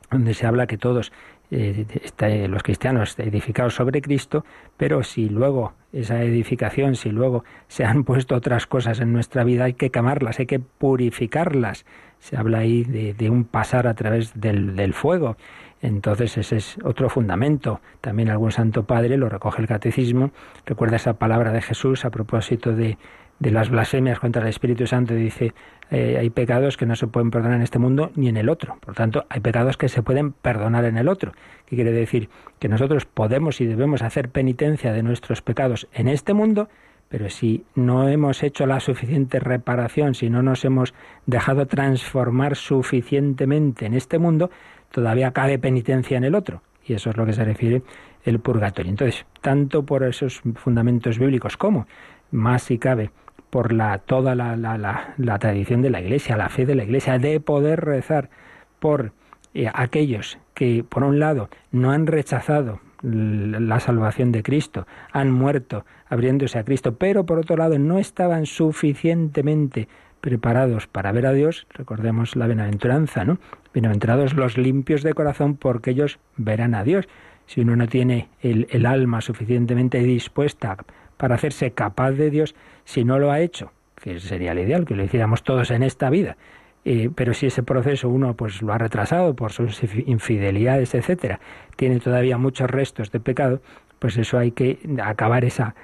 [0.09, 1.12] donde se habla que todos
[1.51, 4.45] los cristianos edificados sobre Cristo,
[4.77, 9.65] pero si luego esa edificación, si luego se han puesto otras cosas en nuestra vida,
[9.65, 11.87] hay que quemarlas, hay que purificarlas.
[12.19, 15.37] Se habla ahí de, un pasar a través del, del, fuego.
[15.81, 17.81] Entonces ese es otro fundamento.
[18.01, 20.33] También algún santo padre lo recoge el catecismo,
[20.67, 22.99] recuerda esa palabra de Jesús a propósito de
[23.39, 25.55] de las blasfemias contra el Espíritu Santo dice
[25.91, 28.76] eh, hay pecados que no se pueden perdonar en este mundo ni en el otro.
[28.80, 31.32] Por tanto, hay pecados que se pueden perdonar en el otro.
[31.66, 32.28] ¿Qué quiere decir?
[32.59, 36.68] Que nosotros podemos y debemos hacer penitencia de nuestros pecados en este mundo,
[37.09, 40.93] pero si no hemos hecho la suficiente reparación, si no nos hemos
[41.24, 44.51] dejado transformar suficientemente en este mundo,
[44.91, 46.62] todavía cabe penitencia en el otro.
[46.84, 47.82] Y eso es lo que se refiere
[48.24, 48.91] el purgatorio.
[48.91, 51.86] Entonces, tanto por esos fundamentos bíblicos como,
[52.30, 53.11] más si cabe,
[53.51, 54.79] por la, toda la, la,
[55.17, 58.31] la, tradición de la Iglesia, la fe de la Iglesia, de poder rezar
[58.79, 59.13] por
[59.55, 65.85] eh, aquellos que, por un lado, no han rechazado la salvación de Cristo, han muerto
[66.09, 69.89] abriéndose a Cristo, pero por otro lado no estaban suficientemente
[70.21, 73.39] preparados para ver a Dios, recordemos la bienaventuranza, ¿no?
[73.73, 77.09] Bienaventurados los limpios de corazón porque ellos verán a Dios.
[77.47, 80.77] Si uno no tiene el, el alma suficientemente dispuesta
[81.19, 82.55] para hacerse capaz de Dios
[82.85, 86.09] si no lo ha hecho, que sería el ideal, que lo hiciéramos todos en esta
[86.09, 86.39] vida.
[86.87, 91.41] Eh, pero si ese proceso uno pues lo ha retrasado por sus infidelidades, etcétera,
[91.77, 93.61] tiene todavía muchos restos de pecado,
[93.99, 95.75] pues eso hay que acabar esa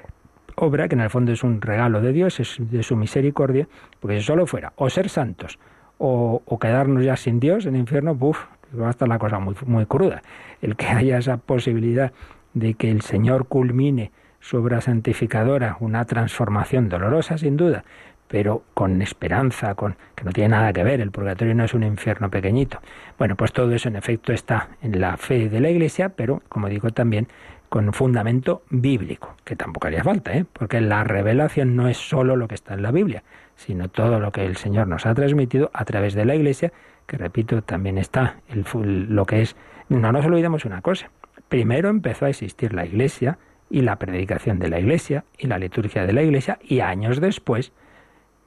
[0.54, 3.68] obra que en el fondo es un regalo de Dios, es de su misericordia,
[4.00, 5.58] porque si solo fuera o ser santos
[5.98, 8.38] o, quedarnos ya sin Dios en el infierno, ¡buf!
[8.80, 10.22] va a estar la cosa muy, muy cruda.
[10.62, 12.12] El que haya esa posibilidad
[12.54, 14.10] de que el Señor culmine
[14.44, 17.82] su obra santificadora, una transformación dolorosa sin duda,
[18.28, 21.82] pero con esperanza, con que no tiene nada que ver, el purgatorio no es un
[21.82, 22.80] infierno pequeñito.
[23.16, 26.68] Bueno, pues todo eso en efecto está en la fe de la Iglesia, pero como
[26.68, 27.26] digo también
[27.70, 30.44] con fundamento bíblico, que tampoco haría falta, ¿eh?
[30.52, 33.22] porque la revelación no es solo lo que está en la Biblia,
[33.56, 36.70] sino todo lo que el Señor nos ha transmitido a través de la Iglesia,
[37.06, 38.66] que repito, también está el,
[39.08, 39.56] lo que es...
[39.88, 41.08] No nos olvidemos una cosa,
[41.48, 43.38] primero empezó a existir la Iglesia
[43.74, 47.72] y la predicación de la Iglesia y la liturgia de la Iglesia, y años después,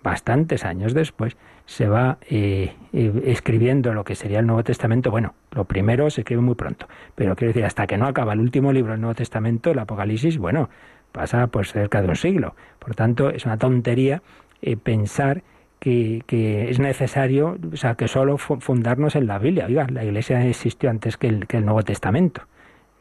[0.01, 5.11] bastantes años después, se va eh, eh, escribiendo lo que sería el Nuevo Testamento.
[5.11, 8.39] Bueno, lo primero se escribe muy pronto, pero quiero decir, hasta que no acaba el
[8.39, 10.69] último libro del Nuevo Testamento, el Apocalipsis, bueno,
[11.11, 12.55] pasa pues cerca de un siglo.
[12.79, 14.21] Por tanto, es una tontería
[14.61, 15.43] eh, pensar
[15.81, 16.23] que,
[16.69, 19.65] es necesario, o sea, que solo fundarnos en la Biblia.
[19.65, 22.43] Oiga, la Iglesia existió antes que el, que el Nuevo Testamento.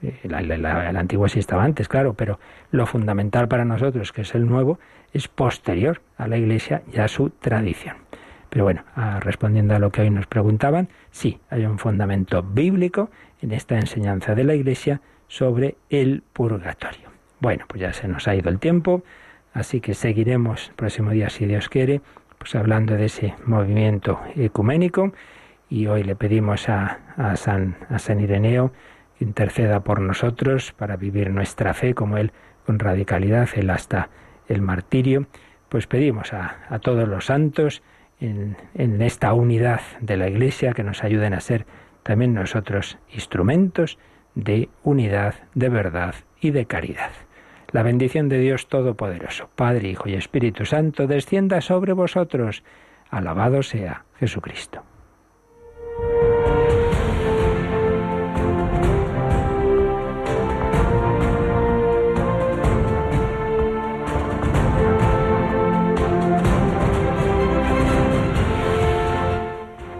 [0.02, 0.66] El,
[0.96, 2.38] antiguo sí estaba antes, claro, pero
[2.70, 4.78] lo fundamental para nosotros, que es el nuevo,
[5.12, 7.96] es posterior a la Iglesia y a su tradición.
[8.50, 8.84] Pero bueno,
[9.20, 14.34] respondiendo a lo que hoy nos preguntaban, sí, hay un fundamento bíblico en esta enseñanza
[14.34, 17.10] de la Iglesia sobre el purgatorio.
[17.40, 19.02] Bueno, pues ya se nos ha ido el tiempo,
[19.52, 22.00] así que seguiremos el próximo día, si Dios quiere,
[22.38, 25.12] pues hablando de ese movimiento ecuménico.
[25.68, 27.00] Y hoy le pedimos a,
[27.34, 28.72] San, a San Ireneo
[29.20, 32.32] interceda por nosotros para vivir nuestra fe como él
[32.64, 34.10] con radicalidad, él hasta
[34.48, 35.26] el martirio.
[35.68, 37.82] Pues pedimos a, a todos los santos,
[38.20, 38.56] en,
[39.02, 41.66] esta unidad de la Iglesia, que nos ayuden a ser
[42.02, 43.98] también nosotros instrumentos
[44.34, 47.10] de unidad, de verdad y de caridad.
[47.72, 52.62] La bendición de Dios Todopoderoso, Padre, Hijo y Espíritu Santo, descienda sobre vosotros.
[53.10, 54.82] Alabado sea Jesucristo.